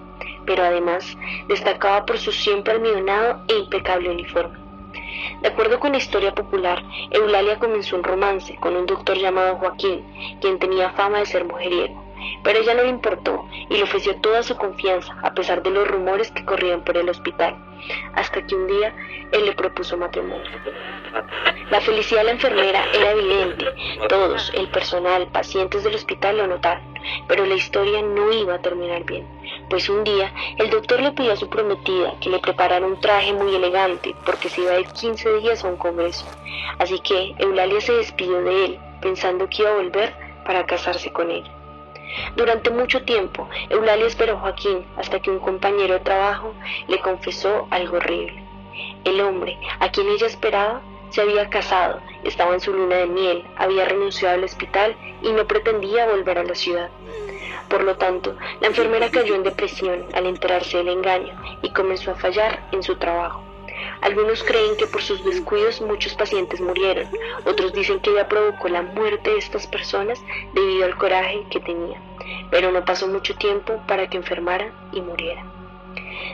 pero 0.46 0.62
además 0.62 1.16
destacaba 1.48 2.04
por 2.04 2.18
su 2.18 2.32
siempre 2.32 2.74
almidonado 2.74 3.42
e 3.48 3.54
impecable 3.54 4.10
uniforme. 4.10 4.58
De 5.40 5.48
acuerdo 5.48 5.80
con 5.80 5.92
la 5.92 5.98
historia 5.98 6.34
popular, 6.34 6.82
Eulalia 7.10 7.58
comenzó 7.58 7.96
un 7.96 8.04
romance 8.04 8.56
con 8.56 8.76
un 8.76 8.86
doctor 8.86 9.16
llamado 9.16 9.56
Joaquín, 9.56 10.04
quien 10.40 10.58
tenía 10.58 10.90
fama 10.90 11.18
de 11.18 11.26
ser 11.26 11.44
mujeriego, 11.44 12.02
pero 12.42 12.58
ella 12.60 12.74
no 12.74 12.82
le 12.82 12.88
importó 12.88 13.46
y 13.68 13.76
le 13.76 13.82
ofreció 13.82 14.20
toda 14.20 14.42
su 14.42 14.56
confianza 14.56 15.16
a 15.22 15.34
pesar 15.34 15.62
de 15.62 15.70
los 15.70 15.88
rumores 15.88 16.30
que 16.30 16.44
corrían 16.44 16.82
por 16.84 16.96
el 16.96 17.08
hospital, 17.08 17.56
hasta 18.14 18.46
que 18.46 18.54
un 18.54 18.66
día 18.66 18.94
él 19.32 19.46
le 19.46 19.52
propuso 19.52 19.96
matrimonio. 19.96 20.50
La 21.70 21.80
felicidad 21.80 22.20
de 22.20 22.24
la 22.24 22.30
enfermera 22.32 22.84
era 22.92 23.12
evidente. 23.12 23.66
Todos, 24.08 24.52
el 24.54 24.68
personal, 24.68 25.28
pacientes 25.28 25.84
del 25.84 25.94
hospital 25.94 26.38
lo 26.38 26.46
notaron. 26.46 26.92
Pero 27.26 27.46
la 27.46 27.54
historia 27.54 28.00
no 28.02 28.32
iba 28.32 28.54
a 28.54 28.60
terminar 28.60 29.04
bien, 29.04 29.26
pues 29.68 29.88
un 29.88 30.04
día 30.04 30.32
el 30.58 30.70
doctor 30.70 31.00
le 31.00 31.12
pidió 31.12 31.32
a 31.32 31.36
su 31.36 31.48
prometida 31.48 32.14
que 32.20 32.30
le 32.30 32.38
preparara 32.38 32.86
un 32.86 33.00
traje 33.00 33.32
muy 33.32 33.54
elegante 33.54 34.14
porque 34.24 34.48
se 34.48 34.60
iba 34.60 34.72
a 34.72 34.80
ir 34.80 34.86
15 34.86 35.38
días 35.38 35.64
a 35.64 35.68
un 35.68 35.76
congreso. 35.76 36.24
Así 36.78 37.00
que 37.00 37.34
Eulalia 37.38 37.80
se 37.80 37.94
despidió 37.94 38.40
de 38.42 38.64
él, 38.64 38.78
pensando 39.00 39.48
que 39.48 39.62
iba 39.62 39.72
a 39.72 39.76
volver 39.76 40.14
para 40.44 40.64
casarse 40.64 41.12
con 41.12 41.30
él. 41.30 41.44
Durante 42.36 42.70
mucho 42.70 43.02
tiempo, 43.02 43.48
Eulalia 43.70 44.06
esperó 44.06 44.36
a 44.36 44.40
Joaquín 44.40 44.86
hasta 44.96 45.20
que 45.20 45.30
un 45.30 45.38
compañero 45.38 45.94
de 45.94 46.00
trabajo 46.00 46.54
le 46.88 47.00
confesó 47.00 47.66
algo 47.70 47.96
horrible. 47.96 48.42
El 49.04 49.20
hombre 49.20 49.58
a 49.80 49.90
quien 49.90 50.08
ella 50.08 50.26
esperaba 50.26 50.80
se 51.10 51.20
había 51.20 51.50
casado, 51.50 52.00
estaba 52.24 52.54
en 52.54 52.60
su 52.60 52.72
luna 52.72 52.96
de 52.96 53.06
miel, 53.06 53.44
había 53.56 53.84
renunciado 53.84 54.34
al 54.34 54.44
hospital 54.44 54.96
y 55.20 55.30
no 55.32 55.46
pretendía 55.46 56.06
volver 56.06 56.38
a 56.38 56.44
la 56.44 56.54
ciudad. 56.54 56.88
Por 57.68 57.84
lo 57.84 57.96
tanto, 57.96 58.36
la 58.60 58.68
enfermera 58.68 59.10
cayó 59.10 59.34
en 59.34 59.42
depresión 59.42 60.06
al 60.14 60.26
enterarse 60.26 60.78
del 60.78 60.88
engaño 60.88 61.34
y 61.62 61.70
comenzó 61.70 62.12
a 62.12 62.16
fallar 62.16 62.66
en 62.72 62.82
su 62.82 62.96
trabajo. 62.96 63.51
Algunos 64.00 64.42
creen 64.42 64.76
que 64.76 64.86
por 64.86 65.02
sus 65.02 65.24
descuidos 65.24 65.80
muchos 65.80 66.14
pacientes 66.14 66.60
murieron, 66.60 67.08
otros 67.44 67.72
dicen 67.72 68.00
que 68.00 68.10
ella 68.10 68.28
provocó 68.28 68.68
la 68.68 68.82
muerte 68.82 69.30
de 69.30 69.38
estas 69.38 69.66
personas 69.66 70.22
debido 70.52 70.84
al 70.84 70.96
coraje 70.96 71.46
que 71.50 71.60
tenía, 71.60 72.02
pero 72.50 72.72
no 72.72 72.84
pasó 72.84 73.08
mucho 73.08 73.34
tiempo 73.36 73.82
para 73.86 74.06
que 74.08 74.16
enfermara 74.16 74.74
y 74.92 75.00
muriera. 75.00 75.51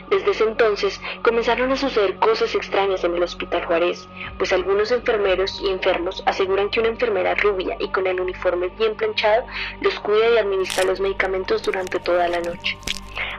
Desde 0.09 0.31
ese 0.31 0.43
entonces 0.43 0.99
comenzaron 1.21 1.71
a 1.71 1.75
suceder 1.75 2.17
cosas 2.17 2.55
extrañas 2.55 3.03
en 3.03 3.15
el 3.15 3.23
Hospital 3.23 3.65
Juárez, 3.65 4.07
pues 4.37 4.53
algunos 4.53 4.91
enfermeros 4.91 5.61
y 5.61 5.69
enfermos 5.69 6.23
aseguran 6.25 6.69
que 6.69 6.79
una 6.79 6.89
enfermera 6.89 7.35
rubia 7.35 7.77
y 7.79 7.89
con 7.89 8.07
el 8.07 8.19
uniforme 8.19 8.69
bien 8.77 8.95
planchado 8.95 9.45
los 9.81 9.99
cuida 9.99 10.29
y 10.29 10.37
administra 10.37 10.83
los 10.83 10.99
medicamentos 10.99 11.63
durante 11.63 11.99
toda 11.99 12.27
la 12.27 12.39
noche. 12.39 12.77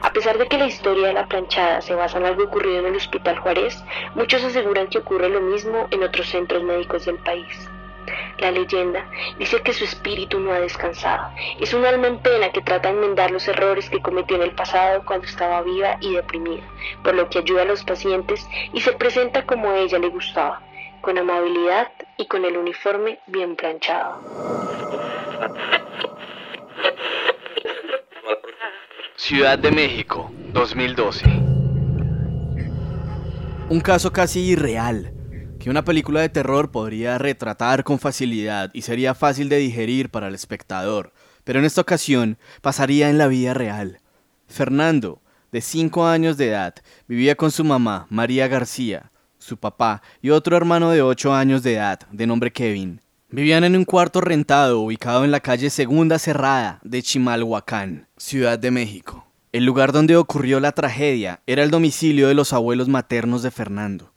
A 0.01 0.11
pesar 0.13 0.37
de 0.37 0.47
que 0.47 0.57
la 0.57 0.67
historia 0.67 1.07
de 1.07 1.13
la 1.13 1.27
planchada 1.27 1.81
se 1.81 1.95
basa 1.95 2.17
en 2.17 2.25
algo 2.25 2.43
ocurrido 2.43 2.79
en 2.79 2.87
el 2.87 2.95
Hospital 2.95 3.39
Juárez, 3.39 3.83
muchos 4.15 4.43
aseguran 4.43 4.87
que 4.87 4.99
ocurre 4.99 5.29
lo 5.29 5.41
mismo 5.41 5.87
en 5.91 6.03
otros 6.03 6.27
centros 6.29 6.63
médicos 6.63 7.05
del 7.05 7.17
país. 7.17 7.69
La 8.39 8.51
leyenda 8.51 9.05
dice 9.37 9.61
que 9.61 9.73
su 9.73 9.83
espíritu 9.83 10.39
no 10.39 10.51
ha 10.51 10.59
descansado. 10.59 11.29
Es 11.59 11.73
un 11.73 11.85
alma 11.85 12.07
en 12.07 12.19
pena 12.19 12.51
que 12.51 12.61
trata 12.61 12.89
de 12.89 12.95
enmendar 12.95 13.31
los 13.31 13.47
errores 13.47 13.89
que 13.89 14.01
cometió 14.01 14.35
en 14.35 14.43
el 14.43 14.55
pasado 14.55 15.03
cuando 15.05 15.27
estaba 15.27 15.61
viva 15.61 15.97
y 16.01 16.15
deprimida, 16.15 16.63
por 17.03 17.13
lo 17.13 17.29
que 17.29 17.39
ayuda 17.39 17.61
a 17.61 17.65
los 17.65 17.83
pacientes 17.83 18.47
y 18.73 18.81
se 18.81 18.93
presenta 18.93 19.45
como 19.45 19.69
a 19.69 19.77
ella 19.77 19.99
le 19.99 20.09
gustaba, 20.09 20.61
con 21.01 21.17
amabilidad 21.17 21.91
y 22.17 22.25
con 22.27 22.43
el 22.45 22.57
uniforme 22.57 23.19
bien 23.27 23.55
planchado. 23.55 24.21
Ciudad 29.15 29.59
de 29.59 29.71
México, 29.71 30.31
2012. 30.51 31.25
Un 33.69 33.79
caso 33.79 34.11
casi 34.11 34.41
irreal 34.41 35.13
que 35.61 35.69
una 35.69 35.85
película 35.85 36.21
de 36.21 36.29
terror 36.29 36.71
podría 36.71 37.19
retratar 37.19 37.83
con 37.83 37.99
facilidad 37.99 38.71
y 38.73 38.81
sería 38.81 39.13
fácil 39.13 39.47
de 39.47 39.57
digerir 39.57 40.09
para 40.09 40.27
el 40.27 40.33
espectador, 40.33 41.13
pero 41.43 41.59
en 41.59 41.65
esta 41.65 41.81
ocasión 41.81 42.39
pasaría 42.61 43.11
en 43.11 43.19
la 43.19 43.27
vida 43.27 43.53
real. 43.53 43.99
Fernando, 44.47 45.21
de 45.51 45.61
5 45.61 46.07
años 46.07 46.37
de 46.37 46.47
edad, 46.47 46.73
vivía 47.07 47.35
con 47.35 47.51
su 47.51 47.63
mamá, 47.63 48.07
María 48.09 48.47
García, 48.47 49.11
su 49.37 49.57
papá 49.57 50.01
y 50.19 50.31
otro 50.31 50.57
hermano 50.57 50.89
de 50.89 51.03
8 51.03 51.31
años 51.35 51.61
de 51.61 51.75
edad, 51.75 51.99
de 52.11 52.25
nombre 52.25 52.51
Kevin. 52.51 52.99
Vivían 53.29 53.63
en 53.63 53.75
un 53.75 53.85
cuarto 53.85 54.19
rentado 54.19 54.81
ubicado 54.81 55.23
en 55.25 55.31
la 55.31 55.41
calle 55.41 55.69
Segunda 55.69 56.17
Cerrada 56.17 56.79
de 56.83 57.03
Chimalhuacán, 57.03 58.07
Ciudad 58.17 58.57
de 58.57 58.71
México. 58.71 59.27
El 59.51 59.65
lugar 59.65 59.91
donde 59.91 60.15
ocurrió 60.15 60.59
la 60.59 60.71
tragedia 60.71 61.41
era 61.45 61.61
el 61.61 61.69
domicilio 61.69 62.27
de 62.27 62.33
los 62.33 62.51
abuelos 62.51 62.87
maternos 62.87 63.43
de 63.43 63.51
Fernando. 63.51 64.11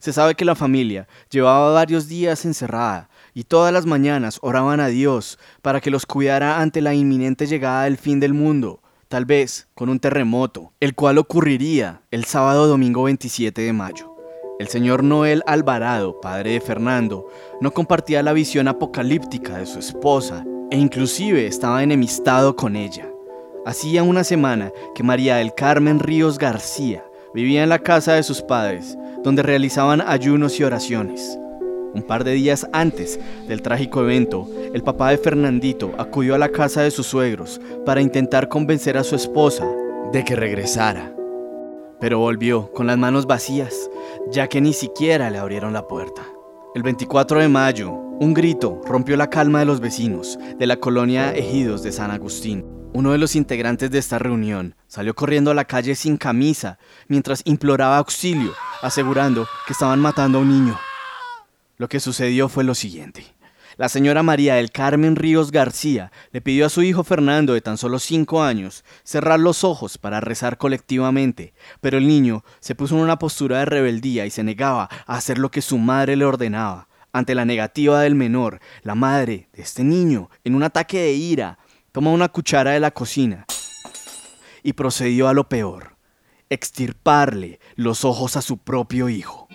Se 0.00 0.14
sabe 0.14 0.34
que 0.34 0.46
la 0.46 0.54
familia 0.54 1.06
llevaba 1.30 1.74
varios 1.74 2.08
días 2.08 2.46
encerrada 2.46 3.10
y 3.34 3.44
todas 3.44 3.70
las 3.70 3.84
mañanas 3.84 4.38
oraban 4.40 4.80
a 4.80 4.88
Dios 4.88 5.38
para 5.60 5.82
que 5.82 5.90
los 5.90 6.06
cuidara 6.06 6.62
ante 6.62 6.80
la 6.80 6.94
inminente 6.94 7.46
llegada 7.46 7.84
del 7.84 7.98
fin 7.98 8.18
del 8.18 8.32
mundo, 8.32 8.80
tal 9.08 9.26
vez 9.26 9.68
con 9.74 9.90
un 9.90 10.00
terremoto, 10.00 10.72
el 10.80 10.94
cual 10.94 11.18
ocurriría 11.18 12.00
el 12.10 12.24
sábado 12.24 12.66
domingo 12.66 13.02
27 13.02 13.60
de 13.60 13.72
mayo. 13.74 14.16
El 14.58 14.68
señor 14.68 15.04
Noel 15.04 15.42
Alvarado, 15.46 16.18
padre 16.18 16.52
de 16.52 16.62
Fernando, 16.62 17.26
no 17.60 17.70
compartía 17.72 18.22
la 18.22 18.32
visión 18.32 18.68
apocalíptica 18.68 19.58
de 19.58 19.66
su 19.66 19.78
esposa 19.78 20.46
e 20.70 20.78
inclusive 20.78 21.46
estaba 21.46 21.82
enemistado 21.82 22.56
con 22.56 22.74
ella. 22.74 23.10
Hacía 23.66 24.02
una 24.02 24.24
semana 24.24 24.72
que 24.94 25.02
María 25.02 25.36
del 25.36 25.54
Carmen 25.54 25.98
Ríos 25.98 26.38
García 26.38 27.04
vivía 27.34 27.62
en 27.62 27.68
la 27.68 27.78
casa 27.78 28.14
de 28.14 28.22
sus 28.22 28.42
padres 28.42 28.96
donde 29.22 29.42
realizaban 29.42 30.00
ayunos 30.00 30.58
y 30.58 30.64
oraciones. 30.64 31.38
Un 31.92 32.02
par 32.02 32.24
de 32.24 32.32
días 32.32 32.68
antes 32.72 33.18
del 33.48 33.62
trágico 33.62 34.02
evento, 34.02 34.48
el 34.72 34.82
papá 34.82 35.10
de 35.10 35.18
Fernandito 35.18 35.92
acudió 35.98 36.34
a 36.34 36.38
la 36.38 36.50
casa 36.50 36.82
de 36.82 36.90
sus 36.90 37.06
suegros 37.06 37.60
para 37.84 38.00
intentar 38.00 38.48
convencer 38.48 38.96
a 38.96 39.04
su 39.04 39.16
esposa 39.16 39.66
de 40.12 40.24
que 40.24 40.36
regresara. 40.36 41.12
Pero 41.98 42.18
volvió 42.18 42.70
con 42.72 42.86
las 42.86 42.96
manos 42.96 43.26
vacías, 43.26 43.90
ya 44.30 44.46
que 44.46 44.60
ni 44.60 44.72
siquiera 44.72 45.30
le 45.30 45.38
abrieron 45.38 45.72
la 45.72 45.86
puerta. 45.86 46.22
El 46.74 46.82
24 46.82 47.40
de 47.40 47.48
mayo, 47.48 47.90
un 47.92 48.34
grito 48.34 48.80
rompió 48.86 49.16
la 49.16 49.28
calma 49.28 49.58
de 49.58 49.64
los 49.64 49.80
vecinos 49.80 50.38
de 50.58 50.66
la 50.66 50.76
colonia 50.76 51.34
Ejidos 51.34 51.82
de 51.82 51.92
San 51.92 52.10
Agustín. 52.10 52.79
Uno 52.92 53.12
de 53.12 53.18
los 53.18 53.36
integrantes 53.36 53.92
de 53.92 53.98
esta 53.98 54.18
reunión 54.18 54.74
salió 54.88 55.14
corriendo 55.14 55.52
a 55.52 55.54
la 55.54 55.64
calle 55.64 55.94
sin 55.94 56.16
camisa 56.16 56.78
mientras 57.06 57.40
imploraba 57.44 57.98
auxilio, 57.98 58.52
asegurando 58.82 59.46
que 59.66 59.72
estaban 59.72 60.00
matando 60.00 60.38
a 60.38 60.40
un 60.40 60.48
niño. 60.48 60.78
Lo 61.76 61.88
que 61.88 62.00
sucedió 62.00 62.48
fue 62.48 62.64
lo 62.64 62.74
siguiente. 62.74 63.24
La 63.76 63.88
señora 63.88 64.24
María 64.24 64.56
del 64.56 64.72
Carmen 64.72 65.14
Ríos 65.14 65.52
García 65.52 66.10
le 66.32 66.40
pidió 66.40 66.66
a 66.66 66.68
su 66.68 66.82
hijo 66.82 67.04
Fernando, 67.04 67.54
de 67.54 67.60
tan 67.60 67.78
solo 67.78 68.00
cinco 68.00 68.42
años, 68.42 68.84
cerrar 69.04 69.38
los 69.38 69.62
ojos 69.62 69.96
para 69.96 70.20
rezar 70.20 70.58
colectivamente, 70.58 71.54
pero 71.80 71.96
el 71.96 72.08
niño 72.08 72.44
se 72.58 72.74
puso 72.74 72.96
en 72.96 73.02
una 73.02 73.20
postura 73.20 73.60
de 73.60 73.66
rebeldía 73.66 74.26
y 74.26 74.30
se 74.30 74.42
negaba 74.42 74.90
a 75.06 75.14
hacer 75.14 75.38
lo 75.38 75.52
que 75.52 75.62
su 75.62 75.78
madre 75.78 76.16
le 76.16 76.24
ordenaba. 76.24 76.88
Ante 77.12 77.36
la 77.36 77.44
negativa 77.44 78.00
del 78.00 78.16
menor, 78.16 78.60
la 78.82 78.96
madre 78.96 79.48
de 79.52 79.62
este 79.62 79.84
niño, 79.84 80.28
en 80.42 80.56
un 80.56 80.64
ataque 80.64 80.98
de 80.98 81.12
ira, 81.12 81.58
tomó 81.92 82.12
una 82.12 82.28
cuchara 82.28 82.72
de 82.72 82.80
la 82.80 82.90
cocina 82.90 83.46
y 84.62 84.74
procedió 84.74 85.28
a 85.28 85.34
lo 85.34 85.48
peor, 85.48 85.96
extirparle 86.48 87.60
los 87.76 88.04
ojos 88.04 88.36
a 88.36 88.42
su 88.42 88.58
propio 88.58 89.08
hijo. 89.08 89.48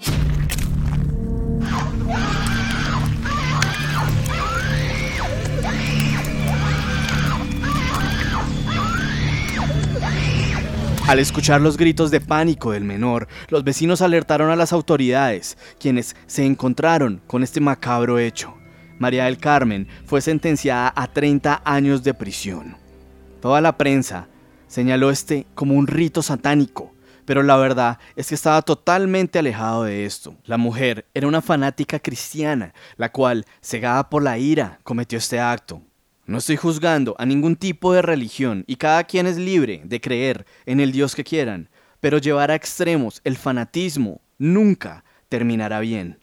Al 11.08 11.19
escuchar 11.19 11.62
los 11.62 11.78
gritos 11.78 12.10
de 12.10 12.19
pánico 12.19 12.71
del 12.71 12.84
menor, 12.84 13.28
los 13.50 13.63
vecinos 13.63 14.02
alertaron 14.02 14.50
a 14.50 14.56
las 14.56 14.74
autoridades, 14.74 15.56
quienes 15.80 16.15
se 16.26 16.45
encontraron 16.45 17.21
con 17.28 17.43
este 17.43 17.62
macabro 17.62 18.17
hecho. 18.17 18.56
María 18.98 19.26
del 19.26 19.38
Carmen 19.38 19.88
fue 20.06 20.22
sentenciada 20.22 20.94
a 20.96 21.08
30 21.08 21.62
años 21.66 22.04
de 22.04 22.14
prisión. 22.14 22.78
Toda 23.42 23.62
la 23.62 23.78
prensa 23.78 24.28
señaló 24.68 25.10
este 25.10 25.46
como 25.54 25.76
un 25.76 25.88
rito 25.88 26.22
satánico, 26.22 26.94
pero 27.26 27.44
la 27.44 27.58
verdad 27.58 28.00
es 28.16 28.30
que 28.30 28.36
estaba 28.36 28.62
totalmente 28.62 29.40
alejado 29.40 29.84
de 29.84 30.06
esto. 30.06 30.36
La 30.46 30.58
mujer 30.58 31.06
era 31.14 31.28
una 31.28 31.42
fanática 31.42 32.00
cristiana, 32.00 32.74
la 32.98 33.12
cual, 33.12 33.46
cegada 33.62 34.10
por 34.10 34.24
la 34.24 34.38
ira, 34.38 34.80
cometió 34.84 35.18
este 35.18 35.40
acto. 35.40 35.82
No 36.26 36.38
estoy 36.40 36.56
juzgando 36.56 37.16
a 37.20 37.26
ningún 37.26 37.56
tipo 37.56 37.94
de 37.94 38.02
religión 38.02 38.64
y 38.68 38.78
cada 38.78 39.04
quien 39.04 39.28
es 39.28 39.38
libre 39.38 39.82
de 39.84 40.02
creer 40.02 40.46
en 40.66 40.80
el 40.80 40.92
Dios 40.92 41.16
que 41.16 41.24
quieran, 41.24 41.70
pero 42.00 42.18
llevar 42.18 42.50
a 42.50 42.56
extremos 42.56 43.22
el 43.24 43.38
fanatismo 43.38 44.22
nunca 44.38 45.04
terminará 45.30 45.80
bien. 45.82 46.20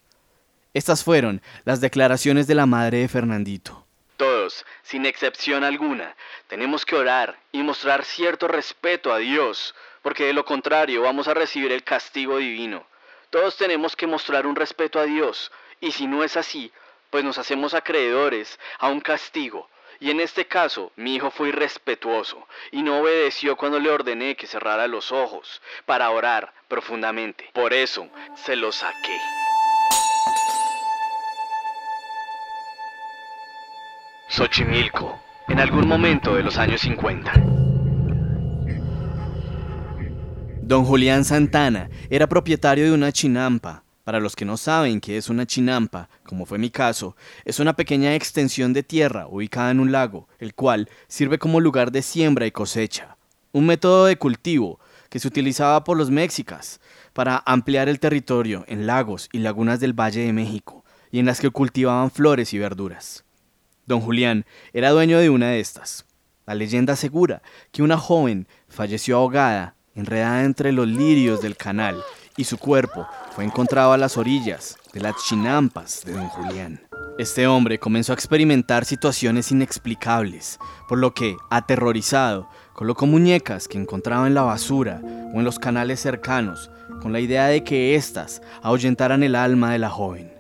Estas 0.75 1.05
fueron 1.05 1.43
las 1.65 1.83
declaraciones 1.83 2.47
de 2.47 2.55
la 2.55 2.65
madre 2.65 2.99
de 2.99 3.09
Fernandito. 3.09 3.87
Todos, 4.17 4.65
sin 4.83 5.05
excepción 5.05 5.65
alguna, 5.65 6.17
tenemos 6.47 6.87
que 6.87 6.97
orar 6.97 7.39
y 7.53 7.63
mostrar 7.63 8.05
cierto 8.05 8.49
respeto 8.49 9.13
a 9.13 9.19
Dios, 9.19 9.75
porque 10.01 10.25
de 10.25 10.33
lo 10.33 10.47
contrario 10.47 11.03
vamos 11.03 11.29
a 11.29 11.35
recibir 11.35 11.73
el 11.73 11.85
castigo 11.85 12.39
divino. 12.39 12.87
Todos 13.29 13.59
tenemos 13.59 13.97
que 13.97 14.07
mostrar 14.07 14.47
un 14.47 14.57
respeto 14.57 14.99
a 14.99 15.05
Dios, 15.05 15.53
y 15.81 15.93
si 15.93 16.07
no 16.07 16.25
es 16.25 16.39
así, 16.39 16.73
pues 17.11 17.23
nos 17.23 17.37
hacemos 17.37 17.75
acreedores 17.75 18.59
a 18.79 18.89
un 18.89 19.01
castigo. 19.01 19.69
Y 20.01 20.11
en 20.11 20.21
este 20.21 20.47
caso, 20.47 20.91
mi 20.97 21.17
hijo 21.17 21.31
fue 21.31 21.51
irrespetuoso 21.51 22.49
y 22.71 22.83
no 22.83 23.01
obedeció 23.01 23.57
cuando 23.57 23.79
le 23.79 23.91
ordené 23.91 24.37
que 24.37 24.47
cerrara 24.47 24.89
los 24.89 25.13
ojos 25.13 25.61
para 25.85 26.11
orar 26.11 26.53
profundamente. 26.67 27.51
Por 27.53 27.73
eso, 27.75 28.09
se 28.35 28.57
lo 28.57 28.73
saqué. 28.73 29.21
Xochimilco, 34.35 35.21
en 35.49 35.61
algún 35.61 35.87
momento 35.87 36.35
de 36.35 36.43
los 36.43 36.57
años 36.57 36.81
50. 36.81 37.35
Don 40.63 40.87
Julián 40.87 41.27
Santana 41.27 41.91
era 42.09 42.27
propietario 42.27 42.87
de 42.87 42.93
una 42.93 43.13
chinampa. 43.13 43.85
Para 44.05 44.21
los 44.21 44.35
que 44.35 44.47
no 44.47 44.57
saben 44.57 45.03
qué 45.03 45.19
es 45.19 45.29
una 45.29 45.45
chinampa, 45.45 46.09
como 46.25 46.47
fue 46.47 46.57
mi 46.57 46.71
caso, 46.71 47.15
es 47.45 47.61
una 47.61 47.77
pequeña 47.77 48.15
extensión 48.15 48.73
de 48.73 48.83
tierra 48.83 49.27
ubicada 49.29 49.71
en 49.71 49.81
un 49.81 49.93
lago, 49.93 50.29
el 50.39 50.55
cual 50.55 50.89
sirve 51.09 51.39
como 51.39 51.61
lugar 51.61 51.93
de 51.93 52.01
siembra 52.01 52.47
y 52.47 52.53
cosecha. 52.53 53.19
Un 53.53 53.67
método 53.67 54.07
de 54.07 54.17
cultivo 54.17 54.81
que 55.11 55.19
se 55.19 55.29
utilizaba 55.29 55.85
por 55.85 55.99
los 55.99 56.11
mexicas 56.11 56.81
para 57.13 57.43
ampliar 57.45 57.91
el 57.91 58.01
territorio 58.01 58.65
en 58.67 58.87
lagos 58.87 59.29
y 59.31 59.41
lagunas 59.41 59.79
del 59.79 59.93
Valle 59.93 60.25
de 60.25 60.33
México, 60.33 60.87
y 61.11 61.19
en 61.19 61.27
las 61.27 61.39
que 61.39 61.51
cultivaban 61.51 62.11
flores 62.11 62.55
y 62.55 62.59
verduras. 62.59 63.27
Don 63.87 64.01
Julián 64.01 64.45
era 64.73 64.91
dueño 64.91 65.19
de 65.19 65.31
una 65.31 65.49
de 65.49 65.61
estas. 65.61 66.07
La 66.47 66.55
leyenda 66.55 66.95
asegura 66.95 67.43
que 67.71 67.83
una 67.83 67.99
joven 67.99 68.47
falleció 68.69 69.17
ahogada, 69.17 69.75
enredada 69.95 70.45
entre 70.45 70.73
los 70.73 70.89
lirios 70.89 71.41
del 71.41 71.57
canal, 71.57 72.03
y 72.37 72.45
su 72.45 72.59
cuerpo 72.59 73.07
fue 73.33 73.45
encontrado 73.45 73.93
a 73.93 73.99
las 73.99 74.17
orillas 74.17 74.79
de 74.93 75.01
las 75.01 75.17
chinampas 75.25 76.05
de 76.05 76.13
don 76.13 76.29
Julián. 76.29 76.81
Este 77.19 77.47
hombre 77.47 77.79
comenzó 77.79 78.13
a 78.13 78.15
experimentar 78.15 78.85
situaciones 78.85 79.53
inexplicables, 79.53 80.59
por 80.89 80.99
lo 80.99 81.13
que, 81.13 81.37
aterrorizado, 81.51 82.49
colocó 82.73 83.07
muñecas 83.07 83.69
que 83.69 83.79
encontraba 83.79 84.27
en 84.27 84.35
la 84.35 84.43
basura 84.43 85.03
o 85.35 85.39
en 85.39 85.45
los 85.45 85.59
canales 85.59 86.01
cercanos, 86.01 86.71
con 87.03 87.13
la 87.13 87.21
idea 87.21 87.47
de 87.49 87.65
que 87.65 87.95
éstas 87.97 88.41
ahuyentaran 88.63 89.23
el 89.23 89.35
alma 89.35 89.73
de 89.73 89.79
la 89.79 89.91
joven. 89.91 90.33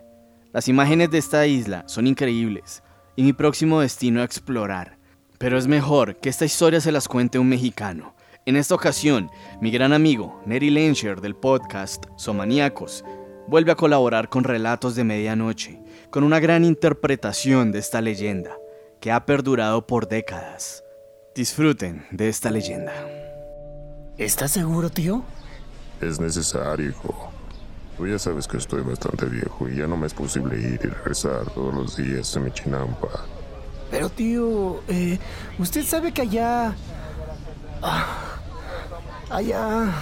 Las 0.52 0.68
imágenes 0.68 1.10
de 1.10 1.18
esta 1.18 1.46
isla 1.46 1.84
son 1.86 2.06
increíbles, 2.06 2.82
y 3.16 3.22
mi 3.22 3.32
próximo 3.32 3.80
destino 3.80 4.20
a 4.20 4.24
explorar. 4.24 4.98
Pero 5.38 5.58
es 5.58 5.66
mejor 5.66 6.16
que 6.20 6.28
esta 6.28 6.44
historia 6.44 6.80
se 6.80 6.92
las 6.92 7.08
cuente 7.08 7.38
un 7.38 7.48
mexicano. 7.48 8.14
En 8.46 8.56
esta 8.56 8.74
ocasión, 8.74 9.30
mi 9.60 9.70
gran 9.70 9.92
amigo 9.92 10.40
Neri 10.46 10.70
Lensher 10.70 11.20
del 11.20 11.36
podcast 11.36 12.04
Somaníacos 12.16 13.04
vuelve 13.48 13.72
a 13.72 13.76
colaborar 13.76 14.28
con 14.28 14.44
Relatos 14.44 14.94
de 14.94 15.04
Medianoche, 15.04 15.80
con 16.10 16.24
una 16.24 16.40
gran 16.40 16.64
interpretación 16.64 17.72
de 17.72 17.78
esta 17.78 18.00
leyenda 18.00 18.56
que 19.00 19.10
ha 19.10 19.26
perdurado 19.26 19.86
por 19.86 20.08
décadas. 20.08 20.84
Disfruten 21.34 22.06
de 22.10 22.28
esta 22.28 22.50
leyenda. 22.50 22.92
¿Estás 24.18 24.52
seguro, 24.52 24.90
tío? 24.90 25.24
Es 26.00 26.20
necesario, 26.20 26.90
hijo. 26.90 27.31
Tú 28.02 28.08
ya 28.08 28.18
sabes 28.18 28.48
que 28.48 28.56
estoy 28.56 28.80
bastante 28.82 29.26
viejo 29.26 29.68
y 29.68 29.76
ya 29.76 29.86
no 29.86 29.96
me 29.96 30.08
es 30.08 30.12
posible 30.12 30.58
ir 30.58 30.80
y 30.82 30.88
regresar 30.88 31.48
todos 31.54 31.72
los 31.72 31.96
días 31.96 32.36
a 32.36 32.40
mi 32.40 32.50
chinampa. 32.50 33.06
Pero 33.92 34.10
tío, 34.10 34.80
eh, 34.88 35.20
usted 35.60 35.84
sabe 35.84 36.10
que 36.12 36.22
allá... 36.22 36.74
Ah, 37.80 38.40
allá... 39.30 39.94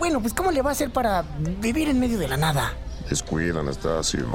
Bueno, 0.00 0.20
pues 0.20 0.34
¿cómo 0.34 0.50
le 0.50 0.62
va 0.62 0.70
a 0.70 0.72
hacer 0.72 0.90
para 0.90 1.22
vivir 1.60 1.88
en 1.88 2.00
medio 2.00 2.18
de 2.18 2.26
la 2.26 2.36
nada? 2.36 2.72
Descuida, 3.08 3.60
Anastasio. 3.60 4.26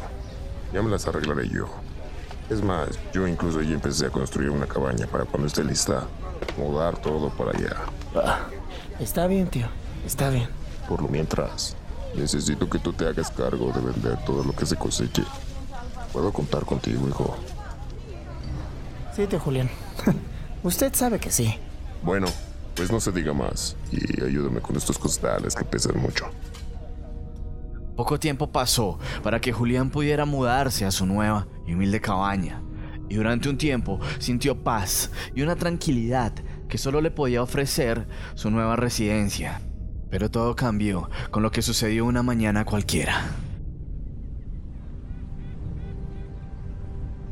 Ya 0.72 0.82
me 0.82 0.90
las 0.90 1.06
arreglaré 1.10 1.50
yo. 1.50 1.68
Es 2.50 2.64
más, 2.64 2.88
yo 3.12 3.28
incluso 3.28 3.62
ya 3.64 3.74
empecé 3.74 4.06
a 4.06 4.12
construir 4.12 4.50
una 4.50 4.66
cabaña 4.66 5.08
para 5.08 5.26
cuando 5.26 5.48
esté 5.48 5.62
lista, 5.62 6.08
mudar 6.58 6.96
todo 7.02 7.32
para 7.32 7.52
allá. 7.52 7.76
Ah, 8.16 8.48
Está 9.02 9.28
bien, 9.28 9.50
tío. 9.50 9.68
Está 10.06 10.30
bien. 10.30 10.48
Por 10.88 11.02
lo 11.02 11.10
mientras, 11.10 11.76
necesito 12.16 12.70
que 12.70 12.80
tú 12.80 12.94
te 12.94 13.08
hagas 13.08 13.32
cargo 13.32 13.72
de 13.72 13.82
vender 13.82 14.18
todo 14.26 14.44
lo 14.44 14.54
que 14.54 14.66
se 14.66 14.76
coseche. 14.76 15.24
Puedo 16.12 16.32
contar 16.32 16.66
contigo, 16.66 17.08
hijo. 17.08 17.36
Sí, 19.16 19.28
tío 19.28 19.40
Julián. 19.40 19.70
Usted 20.64 20.94
sabe 20.94 21.20
que 21.20 21.32
sí. 21.32 21.56
Bueno, 22.04 22.28
pues 22.76 22.92
no 22.92 23.00
se 23.00 23.12
diga 23.12 23.34
más 23.34 23.76
y 23.92 24.24
ayúdame 24.24 24.62
con 24.62 24.76
estos 24.76 24.98
costales 24.98 25.56
que 25.56 25.64
pesan 25.64 26.00
mucho. 26.00 26.26
Poco 27.96 28.20
tiempo 28.20 28.52
pasó 28.52 29.00
para 29.24 29.40
que 29.40 29.54
Julián 29.54 29.90
pudiera 29.90 30.26
mudarse 30.26 30.86
a 30.86 30.92
su 30.92 31.06
nueva 31.06 31.48
y 31.66 31.74
humilde 31.74 32.02
cabaña. 32.02 32.62
Y 33.08 33.16
durante 33.16 33.48
un 33.48 33.58
tiempo 33.58 34.00
sintió 34.20 34.64
paz 34.64 35.12
y 35.34 35.42
una 35.42 35.56
tranquilidad 35.56 36.34
que 36.68 36.78
solo 36.78 37.00
le 37.00 37.12
podía 37.12 37.42
ofrecer 37.42 38.08
su 38.34 38.50
nueva 38.52 38.76
residencia. 38.76 39.62
Pero 40.16 40.32
todo 40.32 40.56
cambió 40.56 41.10
con 41.30 41.44
lo 41.44 41.52
que 41.52 41.62
sucedió 41.62 42.06
una 42.06 42.24
mañana 42.24 42.64
cualquiera. 42.64 43.22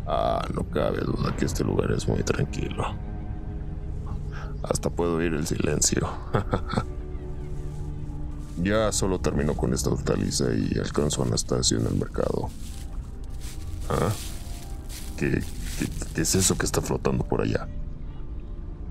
Ah, 0.06 0.46
no 0.54 0.70
cabe 0.70 1.00
duda 1.00 1.34
que 1.34 1.46
este 1.46 1.64
lugar 1.64 1.94
es 1.94 2.06
muy 2.10 2.22
tranquilo. 2.24 2.94
Hasta 4.64 4.90
puedo 4.90 5.16
oír 5.16 5.34
el 5.34 5.48
silencio. 5.48 6.10
ya 8.62 8.92
solo 8.92 9.18
termino 9.18 9.56
con 9.56 9.74
esta 9.74 9.90
hortaliza 9.90 10.54
y 10.54 10.78
alcanzo 10.78 11.24
a 11.24 11.28
Anastasio 11.28 11.80
en 11.80 11.88
el 11.88 11.96
mercado. 11.96 12.50
¿Ah? 13.90 14.12
¿Qué, 15.16 15.42
es 16.18 16.36
eso 16.36 16.58
que 16.58 16.66
está 16.66 16.82
flotando 16.82 17.24
por 17.24 17.44
allá? 17.44 17.66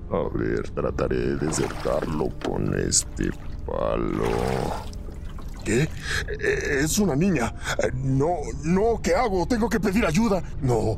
A 0.09 0.35
ver, 0.35 0.67
trataré 0.71 1.35
de 1.35 1.47
acercarlo 1.47 2.29
con 2.43 2.73
este 2.79 3.29
palo. 3.65 4.83
¿Qué? 5.63 5.83
Eh, 5.83 6.79
Es 6.83 6.97
una 6.99 7.15
niña. 7.15 7.53
No, 7.93 8.35
no, 8.63 8.99
¿qué 9.01 9.15
hago? 9.15 9.45
Tengo 9.47 9.69
que 9.69 9.79
pedir 9.79 10.05
ayuda. 10.05 10.43
No, 10.61 10.97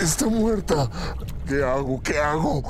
está 0.00 0.26
muerta. 0.26 0.88
¿Qué 1.46 1.62
hago? 1.64 2.00
¿Qué 2.02 2.18
hago? 2.18 2.62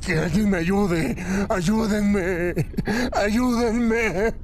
Que 0.00 0.18
alguien 0.18 0.48
me 0.50 0.58
ayude. 0.58 1.16
Ayúdenme. 1.48 2.54
Ayúdenme. 3.12 4.34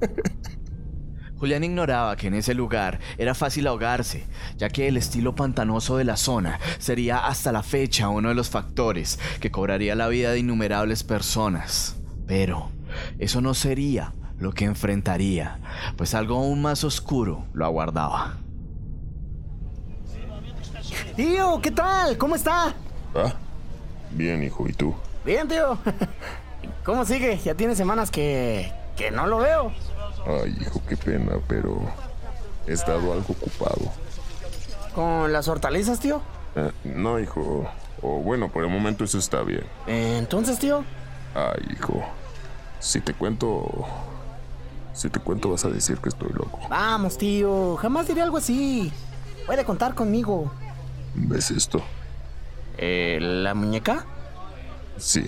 Julián 1.38 1.64
ignoraba 1.64 2.14
que 2.16 2.28
en 2.28 2.34
ese 2.34 2.54
lugar 2.54 3.00
era 3.18 3.34
fácil 3.34 3.66
ahogarse, 3.66 4.26
ya 4.58 4.68
que 4.68 4.86
el 4.86 4.96
estilo 4.96 5.34
pantanoso 5.34 5.96
de 5.96 6.04
la 6.04 6.16
zona 6.16 6.60
sería 6.78 7.26
hasta 7.26 7.50
la 7.50 7.64
fecha 7.64 8.08
uno 8.10 8.28
de 8.28 8.36
los 8.36 8.48
factores 8.48 9.18
que 9.40 9.50
cobraría 9.50 9.96
la 9.96 10.06
vida 10.06 10.30
de 10.30 10.38
innumerables 10.38 11.02
personas. 11.02 11.96
Pero 12.28 12.70
eso 13.18 13.40
no 13.40 13.54
sería 13.54 14.12
lo 14.38 14.52
que 14.52 14.64
enfrentaría, 14.64 15.60
pues 15.96 16.14
algo 16.14 16.36
aún 16.36 16.62
más 16.62 16.84
oscuro 16.84 17.46
lo 17.52 17.64
aguardaba. 17.64 18.36
Tío, 21.16 21.60
¿qué 21.60 21.70
tal? 21.70 22.16
¿Cómo 22.18 22.34
está? 22.34 22.74
Ah, 23.14 23.34
bien, 24.10 24.42
hijo. 24.42 24.66
¿Y 24.68 24.72
tú? 24.72 24.94
Bien, 25.24 25.46
tío. 25.46 25.78
¿Cómo 26.84 27.04
sigue? 27.04 27.38
Ya 27.38 27.54
tiene 27.54 27.74
semanas 27.74 28.10
que... 28.10 28.72
que 28.96 29.10
no 29.10 29.26
lo 29.26 29.38
veo. 29.38 29.72
Ay, 30.26 30.56
hijo, 30.60 30.80
qué 30.88 30.96
pena, 30.96 31.34
pero 31.46 31.80
he 32.66 32.72
estado 32.72 33.12
algo 33.12 33.26
ocupado. 33.28 33.92
¿Con 34.94 35.32
las 35.32 35.48
hortalizas, 35.48 36.00
tío? 36.00 36.20
Eh, 36.56 36.70
no, 36.84 37.18
hijo. 37.18 37.66
O 38.02 38.18
bueno, 38.18 38.48
por 38.50 38.64
el 38.64 38.70
momento 38.70 39.04
eso 39.04 39.18
está 39.18 39.42
bien. 39.42 39.64
Entonces, 39.86 40.58
tío. 40.58 40.84
Ay, 41.34 41.62
hijo. 41.72 42.02
Si 42.82 43.00
te 43.00 43.14
cuento. 43.14 43.86
Si 44.92 45.08
te 45.08 45.20
cuento, 45.20 45.50
vas 45.50 45.64
a 45.64 45.68
decir 45.70 45.98
que 45.98 46.08
estoy 46.08 46.32
loco. 46.32 46.58
Vamos, 46.68 47.16
tío. 47.16 47.76
Jamás 47.76 48.08
diré 48.08 48.22
algo 48.22 48.38
así. 48.38 48.92
Puede 49.46 49.64
contar 49.64 49.94
conmigo. 49.94 50.52
¿Ves 51.14 51.52
esto? 51.52 51.80
Eh, 52.76 53.18
¿La 53.20 53.54
muñeca? 53.54 54.04
Sí, 54.96 55.24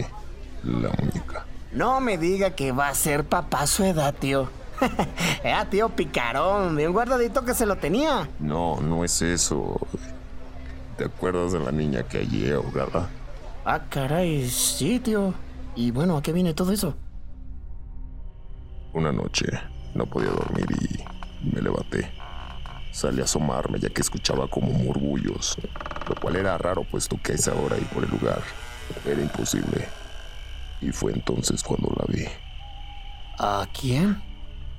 la 0.64 0.90
muñeca. 0.98 1.46
No 1.72 2.00
me 2.00 2.18
diga 2.18 2.50
que 2.50 2.72
va 2.72 2.88
a 2.88 2.94
ser 2.94 3.24
papá 3.24 3.68
su 3.68 3.84
edad, 3.84 4.12
tío. 4.14 4.48
Era 5.44 5.70
tío 5.70 5.90
picarón, 5.90 6.74
bien 6.74 6.92
guardadito 6.92 7.44
que 7.44 7.54
se 7.54 7.66
lo 7.66 7.76
tenía. 7.76 8.28
No, 8.40 8.80
no 8.80 9.04
es 9.04 9.22
eso. 9.22 9.78
¿Te 10.98 11.04
acuerdas 11.04 11.52
de 11.52 11.60
la 11.60 11.70
niña 11.70 12.02
que 12.02 12.18
hallé 12.18 12.54
ahogada? 12.54 13.08
Ah, 13.64 13.80
caray, 13.88 14.50
sí, 14.50 14.98
tío. 14.98 15.32
Y 15.76 15.92
bueno, 15.92 16.16
¿a 16.16 16.22
qué 16.22 16.32
viene 16.32 16.52
todo 16.52 16.72
eso? 16.72 16.94
Una 18.94 19.12
noche 19.12 19.46
no 19.94 20.07
podía 20.07 20.30
dormir 20.30 20.66
y 20.70 21.52
me 21.54 21.61
levanté. 21.61 22.11
Salí 22.92 23.20
a 23.20 23.24
asomarme 23.24 23.80
ya 23.80 23.88
que 23.90 24.00
escuchaba 24.02 24.46
como 24.48 24.68
murmullos, 24.72 25.57
lo 26.09 26.14
cual 26.14 26.37
era 26.37 26.57
raro 26.59 26.85
puesto 26.85 27.18
que 27.22 27.33
a 27.33 27.35
esa 27.35 27.52
hora 27.54 27.76
y 27.76 27.85
por 27.87 28.04
el 28.04 28.11
lugar 28.11 28.40
era 29.04 29.20
imposible. 29.20 29.88
Y 30.80 30.92
fue 30.92 31.12
entonces 31.12 31.62
cuando 31.62 31.92
la 31.96 32.04
vi, 32.07 32.24
¿A 33.38 33.66
quién? 33.78 34.22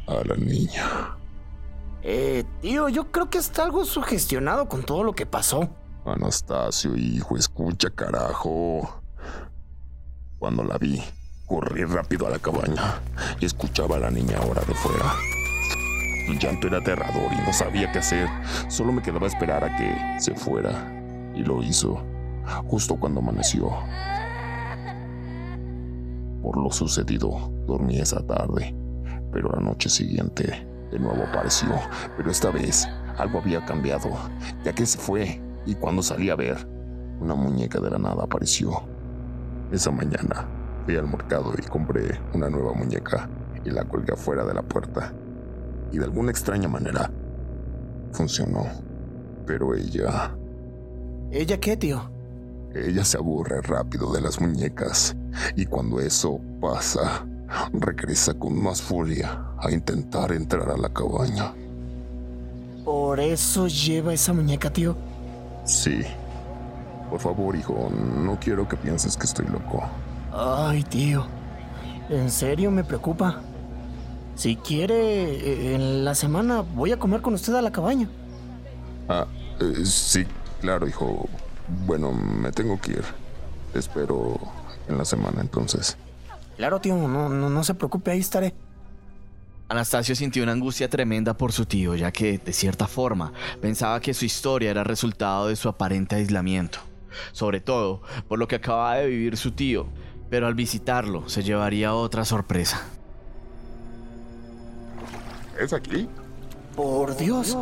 a 0.08 0.24
la 0.26 0.36
niña. 0.36 1.18
Eh, 2.04 2.46
tío, 2.62 2.88
yo 2.88 3.12
creo 3.12 3.30
que 3.30 3.40
está 3.40 3.64
algo 3.64 3.84
sugestionado 3.84 4.70
con 4.70 4.84
todo 4.84 5.04
lo 5.04 5.14
que 5.14 5.26
pasó. 5.26 5.70
Anastasio, 6.06 6.96
hijo, 6.96 7.36
escucha, 7.36 7.90
carajo. 7.90 9.02
Cuando 10.38 10.64
la 10.64 10.78
vi, 10.78 11.04
corrí 11.46 11.84
rápido 11.84 12.28
a 12.28 12.32
la 12.32 12.40
cabaña 12.40 13.00
y 13.40 13.46
escuchaba 13.46 13.98
a 13.98 14.00
la 14.00 14.12
niña 14.12 14.38
ahora 14.40 14.62
de 14.62 14.74
fuera. 14.74 15.14
El 16.28 16.40
llanto 16.40 16.68
era 16.68 16.80
aterrador 16.80 17.32
y 17.32 17.46
no 17.46 17.54
sabía 17.54 17.92
qué 17.92 18.00
hacer. 18.00 18.28
Solo 18.68 18.92
me 18.92 19.02
quedaba 19.02 19.28
esperar 19.28 19.64
a 19.64 19.76
que 19.76 19.96
se 20.20 20.34
fuera. 20.34 20.92
Y 21.36 21.44
lo 21.44 21.62
hizo, 21.62 22.02
justo 22.68 22.96
cuando 22.96 23.20
amaneció. 23.20 23.70
Por 26.42 26.58
lo 26.58 26.72
sucedido, 26.72 27.52
dormí 27.68 28.00
esa 28.00 28.26
tarde. 28.26 28.74
Pero 29.32 29.52
la 29.52 29.60
noche 29.60 29.90
siguiente, 29.90 30.66
de 30.92 31.00
nuevo 31.00 31.24
apareció. 31.24 31.70
Pero 32.18 32.32
esta 32.32 32.50
vez, 32.50 32.88
algo 33.18 33.40
había 33.40 33.64
cambiado, 33.66 34.10
ya 34.64 34.74
que 34.74 34.86
se 34.86 34.98
fue. 34.98 35.42
Y 35.66 35.76
cuando 35.76 36.02
salí 36.02 36.30
a 36.30 36.36
ver, 36.36 36.68
una 37.20 37.36
muñeca 37.36 37.80
de 37.80 37.92
la 37.92 38.00
nada 38.00 38.24
apareció. 38.24 38.82
Esa 39.72 39.92
mañana, 39.92 40.48
fui 40.86 40.96
al 40.98 41.08
mercado 41.08 41.54
y 41.58 41.62
compré 41.64 42.20
una 42.34 42.50
nueva 42.50 42.74
muñeca 42.74 43.30
y 43.64 43.72
la 43.72 43.86
colgué 43.86 44.14
afuera 44.14 44.46
de 44.46 44.54
la 44.54 44.62
puerta. 44.62 45.14
Y 45.92 45.98
de 45.98 46.06
alguna 46.06 46.32
extraña 46.32 46.68
manera, 46.68 47.12
funcionó. 48.12 48.66
Pero 49.46 49.74
ella, 49.76 50.38
¿Ella 51.32 51.60
qué, 51.60 51.78
tío? 51.78 52.12
ella 52.74 53.04
se 53.06 53.18
aburre 53.18 53.62
rápido 53.62 54.12
de 54.14 54.22
las 54.22 54.40
muñecas. 54.42 55.16
Y 55.56 55.66
cuando 55.66 56.00
eso 56.00 56.40
pasa, 56.62 57.26
regresa 57.74 58.34
con 58.36 58.62
más 58.62 58.82
furia 58.82 59.52
a 59.58 59.72
intentar 59.72 60.32
entrar 60.34 60.70
a 60.70 60.78
la 60.78 60.90
cabaña. 60.94 61.58
¿Por 62.84 63.20
eso 63.20 63.68
lleva 63.68 64.14
esa 64.14 64.34
muñeca, 64.34 64.72
tío? 64.72 64.96
Sí. 65.64 66.02
Por 67.10 67.20
favor, 67.20 67.56
hijo, 67.56 67.90
no 67.92 68.40
quiero 68.40 68.68
que 68.68 68.78
pienses 68.78 69.18
que 69.18 69.26
estoy 69.26 69.48
loco. 69.48 69.84
Ay, 70.38 70.84
tío. 70.84 71.26
En 72.10 72.30
serio 72.30 72.70
me 72.70 72.84
preocupa. 72.84 73.42
Si 74.36 74.58
quiere, 74.58 74.96
eh, 74.96 75.76
en 75.76 76.04
la 76.04 76.14
semana 76.14 76.60
voy 76.62 76.92
a 76.92 77.00
comer 77.00 77.22
con 77.22 77.34
usted 77.34 77.56
a 77.56 77.62
la 77.62 77.72
cabaña. 77.72 78.10
Ah, 79.08 79.28
eh, 79.62 79.86
sí, 79.86 80.26
claro, 80.60 80.88
hijo. 80.88 81.30
Bueno, 81.86 82.12
me 82.12 82.52
tengo 82.52 82.80
que 82.82 82.92
ir. 82.92 83.04
Espero 83.74 84.38
en 84.90 84.98
la 84.98 85.06
semana 85.06 85.40
entonces. 85.40 85.98
Claro, 86.58 86.82
tío, 86.82 86.96
no, 86.96 87.30
no, 87.30 87.50
no 87.50 87.64
se 87.64 87.74
preocupe, 87.74 88.12
ahí 88.12 88.20
estaré. 88.20 88.54
Anastasio 89.70 90.16
sintió 90.16 90.44
una 90.44 90.52
angustia 90.52 90.90
tremenda 90.90 91.36
por 91.36 91.54
su 91.54 91.66
tío, 91.66 91.96
ya 91.96 92.12
que, 92.12 92.38
de 92.38 92.54
cierta 92.54 92.88
forma, 92.88 93.32
pensaba 93.62 94.00
que 94.00 94.14
su 94.14 94.26
historia 94.26 94.70
era 94.70 94.84
resultado 94.84 95.48
de 95.48 95.56
su 95.56 95.70
aparente 95.70 96.16
aislamiento. 96.18 96.80
Sobre 97.32 97.62
todo 97.62 98.02
por 98.28 98.38
lo 98.38 98.48
que 98.48 98.58
acababa 98.58 98.96
de 98.96 99.08
vivir 99.08 99.38
su 99.38 99.52
tío, 99.52 99.88
pero 100.30 100.48
al 100.48 100.56
visitarlo 100.56 101.30
se 101.30 101.44
llevaría 101.44 101.94
otra 101.94 102.26
sorpresa. 102.26 102.82
¿Es 105.60 105.74
aquí? 105.74 106.10
Por 106.76 107.16
Dios. 107.16 107.56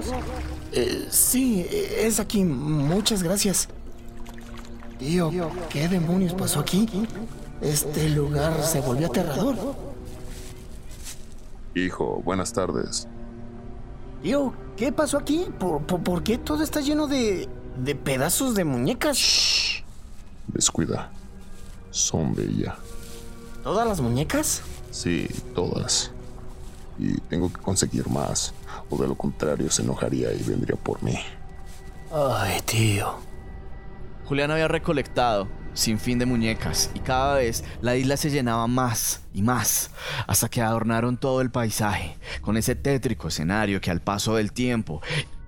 Eh, 0.72 1.08
sí, 1.10 1.68
es 1.70 2.20
aquí. 2.20 2.44
Muchas 2.44 3.22
gracias. 3.22 3.70
Tío, 4.98 5.32
¿qué 5.70 5.88
demonios 5.88 6.34
pasó 6.34 6.60
aquí? 6.60 6.88
Este 7.62 8.10
lugar 8.10 8.64
se 8.64 8.82
volvió 8.82 9.08
aterrador. 9.08 9.56
Hijo, 11.76 12.22
buenas 12.24 12.54
tardes. 12.54 13.08
Tío, 14.22 14.54
¿qué 14.78 14.92
pasó 14.92 15.18
aquí? 15.18 15.48
¿Por, 15.60 15.86
por, 15.86 16.02
por 16.02 16.24
qué 16.24 16.38
todo 16.38 16.64
está 16.64 16.82
lleno 16.82 17.08
de, 17.08 17.50
de 17.78 17.96
pedazos 17.96 18.56
de 18.56 18.64
muñecas? 18.64 19.84
Descuida. 20.48 21.12
Son 21.94 22.34
de 22.34 22.44
ella. 22.44 22.76
¿Todas 23.64 23.88
las 23.88 24.02
muñecas? 24.02 24.64
Sí, 24.90 25.28
todas. 25.54 26.12
Y 26.98 27.20
tengo 27.22 27.54
que 27.54 27.62
conseguir 27.62 28.10
más, 28.10 28.52
o 28.90 28.98
de 28.98 29.08
lo 29.08 29.16
contrario 29.16 29.70
se 29.70 29.84
enojaría 29.84 30.34
y 30.34 30.42
vendría 30.42 30.76
por 30.76 31.02
mí. 31.04 31.20
Ay, 32.12 32.60
tío. 32.66 33.20
Julián 34.26 34.50
había 34.50 34.68
recolectado 34.68 35.48
sin 35.76 36.00
fin 36.00 36.18
de 36.18 36.26
muñecas 36.26 36.90
y 36.96 37.00
cada 37.00 37.36
vez 37.36 37.64
la 37.82 37.96
isla 37.96 38.18
se 38.18 38.32
llenaba 38.32 38.66
más 38.68 39.22
y 39.32 39.44
más 39.44 39.92
hasta 40.28 40.50
que 40.50 40.62
adornaron 40.62 41.18
todo 41.18 41.42
el 41.42 41.52
paisaje 41.52 42.18
con 42.42 42.58
ese 42.58 42.76
tétrico 42.76 43.28
escenario 43.28 43.82
que 43.82 43.92
al 43.92 44.02
paso 44.02 44.36
del 44.36 44.52
tiempo 44.52 45.02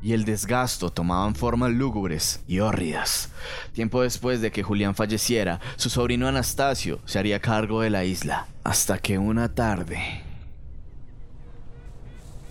y 0.05 0.13
el 0.13 0.23
desgasto 0.23 0.91
tomaban 0.91 1.33
formas 1.33 1.71
lúgubres 1.71 2.39
y 2.47 2.59
hórridas. 2.59 3.29
Tiempo 3.73 4.03
después 4.03 4.39
de 4.39 4.51
que 4.51 4.61
Julián 4.61 4.93
falleciera, 4.93 5.59
su 5.77 5.89
sobrino 5.89 6.27
Anastasio 6.27 6.99
se 7.05 7.17
haría 7.17 7.39
cargo 7.39 7.81
de 7.81 7.89
la 7.89 8.03
isla, 8.03 8.45
hasta 8.63 8.99
que 8.99 9.17
una 9.17 9.55
tarde... 9.55 10.21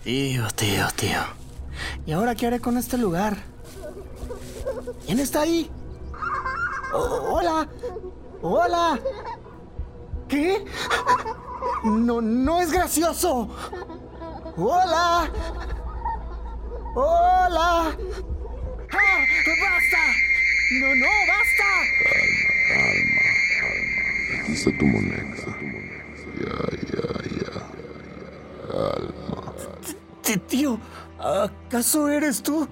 Tío, 0.03 0.45
tío, 0.49 0.85
tío. 0.97 1.21
¿Y 2.05 2.11
ahora 2.11 2.35
qué 2.35 2.47
haré 2.47 2.59
con 2.59 2.77
este 2.77 2.97
lugar? 2.97 3.37
¿Quién 5.05 5.19
está 5.19 5.43
ahí? 5.43 5.71
hola. 6.91 7.69
Hola. 8.41 8.99
¿Qué? 10.27 10.65
No, 11.85 12.19
no 12.19 12.59
es 12.59 12.69
gracioso. 12.73 13.49
Hola. 14.57 15.31
Hola. 16.93 17.34
¡Ah! 17.85 19.25
¡Basta! 19.61 20.03
No, 20.71 20.95
no, 20.95 21.05
basta. 21.27 21.69
Calma, 22.03 23.23
calma. 23.59 24.41
Aquí 24.41 24.53
está 24.53 24.71
tu 24.77 24.85
moneda. 24.85 25.35
Ya, 26.41 26.57
ya, 26.91 27.05
ya. 27.39 27.53
Calma. 28.71 29.53
Tío, 30.47 30.79
¿acaso 31.19 32.09
eres 32.09 32.41
tú? 32.41 32.67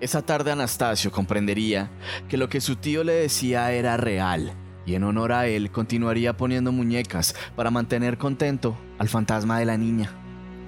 Esa 0.00 0.22
tarde 0.22 0.52
Anastasio 0.52 1.10
comprendería 1.10 1.90
que 2.28 2.36
lo 2.36 2.48
que 2.48 2.60
su 2.60 2.76
tío 2.76 3.04
le 3.04 3.12
decía 3.12 3.72
era 3.72 3.96
real 3.96 4.54
y 4.86 4.94
en 4.94 5.04
honor 5.04 5.32
a 5.32 5.46
él 5.46 5.70
continuaría 5.70 6.36
poniendo 6.36 6.72
muñecas 6.72 7.34
para 7.54 7.70
mantener 7.70 8.16
contento 8.16 8.78
al 8.98 9.08
fantasma 9.08 9.58
de 9.58 9.66
la 9.66 9.76
niña. 9.76 10.19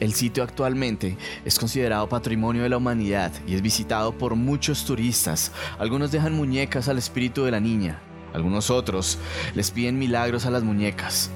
El 0.02 0.14
sitio 0.14 0.42
actualmente 0.42 1.16
es 1.44 1.60
considerado 1.60 2.08
patrimonio 2.08 2.64
de 2.64 2.68
la 2.68 2.76
humanidad 2.76 3.30
y 3.46 3.54
es 3.54 3.62
visitado 3.62 4.18
por 4.18 4.34
muchos 4.34 4.84
turistas. 4.84 5.52
Algunos 5.78 6.10
dejan 6.10 6.34
muñecas 6.34 6.88
al 6.88 6.98
espíritu 6.98 7.44
de 7.44 7.52
la 7.52 7.60
niña, 7.60 8.00
algunos 8.34 8.68
otros 8.68 9.20
les 9.54 9.70
piden 9.70 10.00
milagros 10.00 10.44
a 10.44 10.50
las 10.50 10.64
muñecas. 10.64 11.30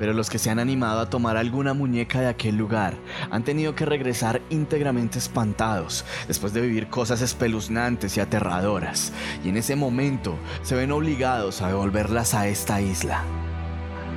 Pero 0.00 0.14
los 0.14 0.30
que 0.30 0.40
se 0.40 0.50
han 0.50 0.58
animado 0.58 0.98
a 0.98 1.08
tomar 1.08 1.36
alguna 1.36 1.74
muñeca 1.74 2.20
de 2.20 2.26
aquel 2.26 2.56
lugar 2.56 2.94
han 3.30 3.44
tenido 3.44 3.76
que 3.76 3.86
regresar 3.86 4.42
íntegramente 4.50 5.20
espantados 5.20 6.04
después 6.26 6.52
de 6.52 6.62
vivir 6.62 6.88
cosas 6.88 7.22
espeluznantes 7.22 8.16
y 8.16 8.20
aterradoras. 8.20 9.12
Y 9.44 9.48
en 9.50 9.58
ese 9.58 9.76
momento 9.76 10.34
se 10.64 10.74
ven 10.74 10.90
obligados 10.90 11.62
a 11.62 11.68
devolverlas 11.68 12.34
a 12.34 12.48
esta 12.48 12.80
isla. 12.80 13.22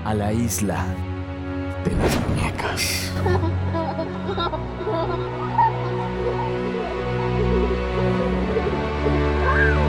A 0.06 0.16
la 0.16 0.34
isla 0.34 0.88
de 1.90 1.96
las 1.96 2.20
muñecas. 2.28 3.12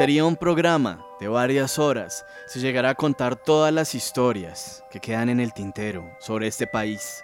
Sería 0.00 0.24
un 0.24 0.36
programa 0.36 1.04
de 1.20 1.28
varias 1.28 1.78
horas 1.78 2.24
si 2.46 2.58
llegara 2.58 2.88
a 2.88 2.94
contar 2.94 3.36
todas 3.36 3.70
las 3.70 3.94
historias 3.94 4.82
que 4.90 4.98
quedan 4.98 5.28
en 5.28 5.40
el 5.40 5.52
tintero 5.52 6.16
sobre 6.20 6.46
este 6.46 6.66
país. 6.66 7.22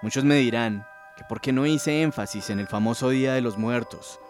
Muchos 0.00 0.22
me 0.22 0.36
dirán 0.36 0.86
que 1.16 1.24
por 1.28 1.40
qué 1.40 1.50
no 1.52 1.66
hice 1.66 2.02
énfasis 2.02 2.50
en 2.50 2.60
el 2.60 2.68
famoso 2.68 3.08
Día 3.08 3.34
de 3.34 3.40
los 3.40 3.58
Muertos, 3.58 4.20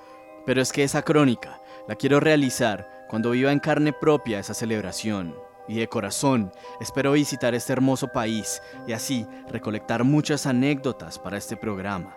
pero 0.47 0.63
es 0.63 0.73
que 0.73 0.83
esa 0.83 1.03
crónica 1.03 1.61
la 1.87 1.95
quiero 1.95 2.21
realizar 2.21 2.89
cuando 3.11 3.33
viva 3.33 3.53
en 3.53 3.61
carne 3.61 3.93
propia 3.93 4.39
esa 4.39 4.55
celebración. 4.55 5.35
Y 5.69 5.75
de 5.75 5.87
corazón 5.87 6.53
espero 6.81 7.13
visitar 7.13 7.55
este 7.55 7.75
hermoso 7.75 8.09
país 8.09 8.63
y 8.87 8.95
así 8.95 9.27
recolectar 9.51 10.05
muchas 10.05 10.47
anécdotas 10.47 11.19
para 11.19 11.37
este 11.37 11.55
programa. 11.55 12.17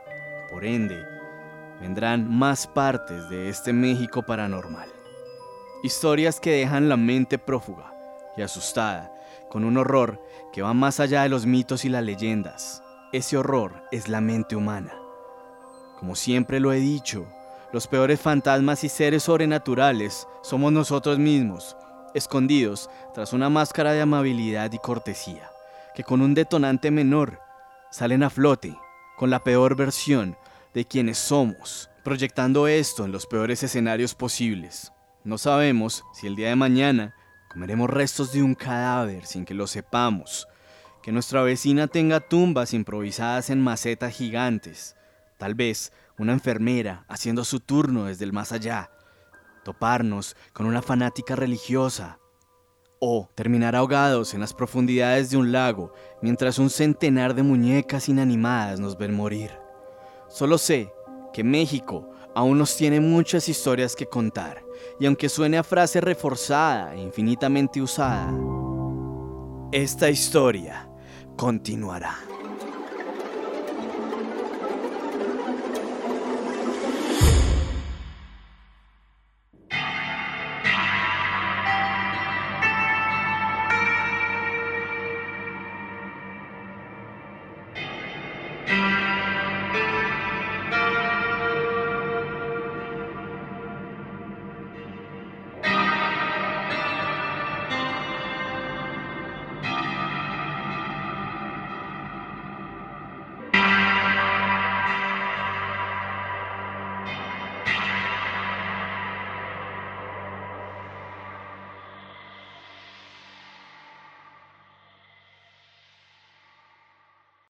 Por 0.50 0.64
ende, 0.64 1.04
vendrán 1.82 2.26
más 2.26 2.68
partes 2.68 3.28
de 3.28 3.50
este 3.50 3.74
México 3.74 4.24
paranormal. 4.24 4.97
Historias 5.84 6.40
que 6.40 6.52
dejan 6.52 6.90
la 6.90 6.98
mente 6.98 7.38
prófuga 7.38 7.94
y 8.36 8.42
asustada, 8.42 9.14
con 9.48 9.64
un 9.64 9.78
horror 9.78 10.20
que 10.52 10.64
va 10.64 10.74
más 10.74 11.00
allá 11.00 11.22
de 11.22 11.30
los 11.30 11.46
mitos 11.46 11.86
y 11.86 11.90
las 11.90 12.04
leyendas. 12.04 12.82
Ese 13.14 13.38
horror 13.38 13.84
es 13.92 14.08
la 14.08 14.20
mente 14.20 14.56
humana. 14.56 14.92
Como 16.00 16.16
siempre 16.16 16.60
lo 16.60 16.74
he 16.74 16.80
dicho, 16.80 17.28
los 17.72 17.86
peores 17.86 18.20
fantasmas 18.20 18.84
y 18.84 18.90
seres 18.90 19.24
sobrenaturales 19.24 20.28
somos 20.42 20.72
nosotros 20.72 21.20
mismos, 21.20 21.78
escondidos 22.16 22.90
tras 23.14 23.32
una 23.32 23.50
máscara 23.50 23.92
de 23.92 24.02
amabilidad 24.02 24.72
y 24.72 24.80
cortesía, 24.80 25.52
que 25.94 26.04
con 26.04 26.22
un 26.22 26.34
detonante 26.34 26.90
menor 26.90 27.40
salen 27.92 28.24
a 28.24 28.32
flote 28.32 28.76
con 29.16 29.30
la 29.30 29.44
peor 29.44 29.76
versión 29.76 30.38
de 30.74 30.86
quienes 30.86 31.20
somos, 31.20 31.92
proyectando 32.04 32.68
esto 32.68 33.06
en 33.06 33.12
los 33.12 33.28
peores 33.28 33.62
escenarios 33.62 34.16
posibles. 34.16 34.92
No 35.28 35.38
sabemos 35.38 36.06
si 36.14 36.26
el 36.26 36.38
día 36.38 36.48
de 36.48 36.56
mañana 36.56 37.14
comeremos 37.52 37.90
restos 37.90 38.32
de 38.32 38.42
un 38.42 38.56
cadáver 38.56 39.26
sin 39.26 39.44
que 39.44 39.54
lo 39.54 39.68
sepamos, 39.68 40.48
que 41.04 41.12
nuestra 41.12 41.42
vecina 41.42 41.88
tenga 41.88 42.22
tumbas 42.22 42.74
improvisadas 42.74 43.50
en 43.50 43.60
macetas 43.60 44.16
gigantes, 44.16 44.96
tal 45.38 45.54
vez 45.54 45.92
una 46.18 46.32
enfermera 46.32 47.04
haciendo 47.10 47.44
su 47.44 47.60
turno 47.60 48.06
desde 48.06 48.24
el 48.24 48.32
más 48.32 48.54
allá, 48.54 48.90
toparnos 49.66 50.38
con 50.54 50.66
una 50.66 50.82
fanática 50.82 51.36
religiosa, 51.36 52.20
o 53.02 53.30
terminar 53.36 53.76
ahogados 53.76 54.34
en 54.34 54.40
las 54.40 54.54
profundidades 54.54 55.30
de 55.30 55.36
un 55.36 55.52
lago 55.52 55.92
mientras 56.22 56.58
un 56.58 56.70
centenar 56.70 57.36
de 57.36 57.44
muñecas 57.44 58.08
inanimadas 58.08 58.80
nos 58.80 58.98
ven 58.98 59.14
morir. 59.14 59.52
Solo 60.30 60.58
sé 60.58 60.90
que 61.34 61.44
México 61.44 62.14
aún 62.38 62.60
nos 62.60 62.78
tiene 62.78 63.00
muchas 63.00 63.50
historias 63.50 63.96
que 63.96 64.06
contar, 64.06 64.64
y 65.00 65.08
aunque 65.08 65.28
suene 65.28 65.58
a 65.58 65.64
frase 65.64 66.00
reforzada 66.00 66.94
e 66.94 67.02
infinitamente 67.02 67.82
usada, 67.82 68.32
esta 69.72 70.08
historia 70.12 70.88
continuará. 71.36 72.16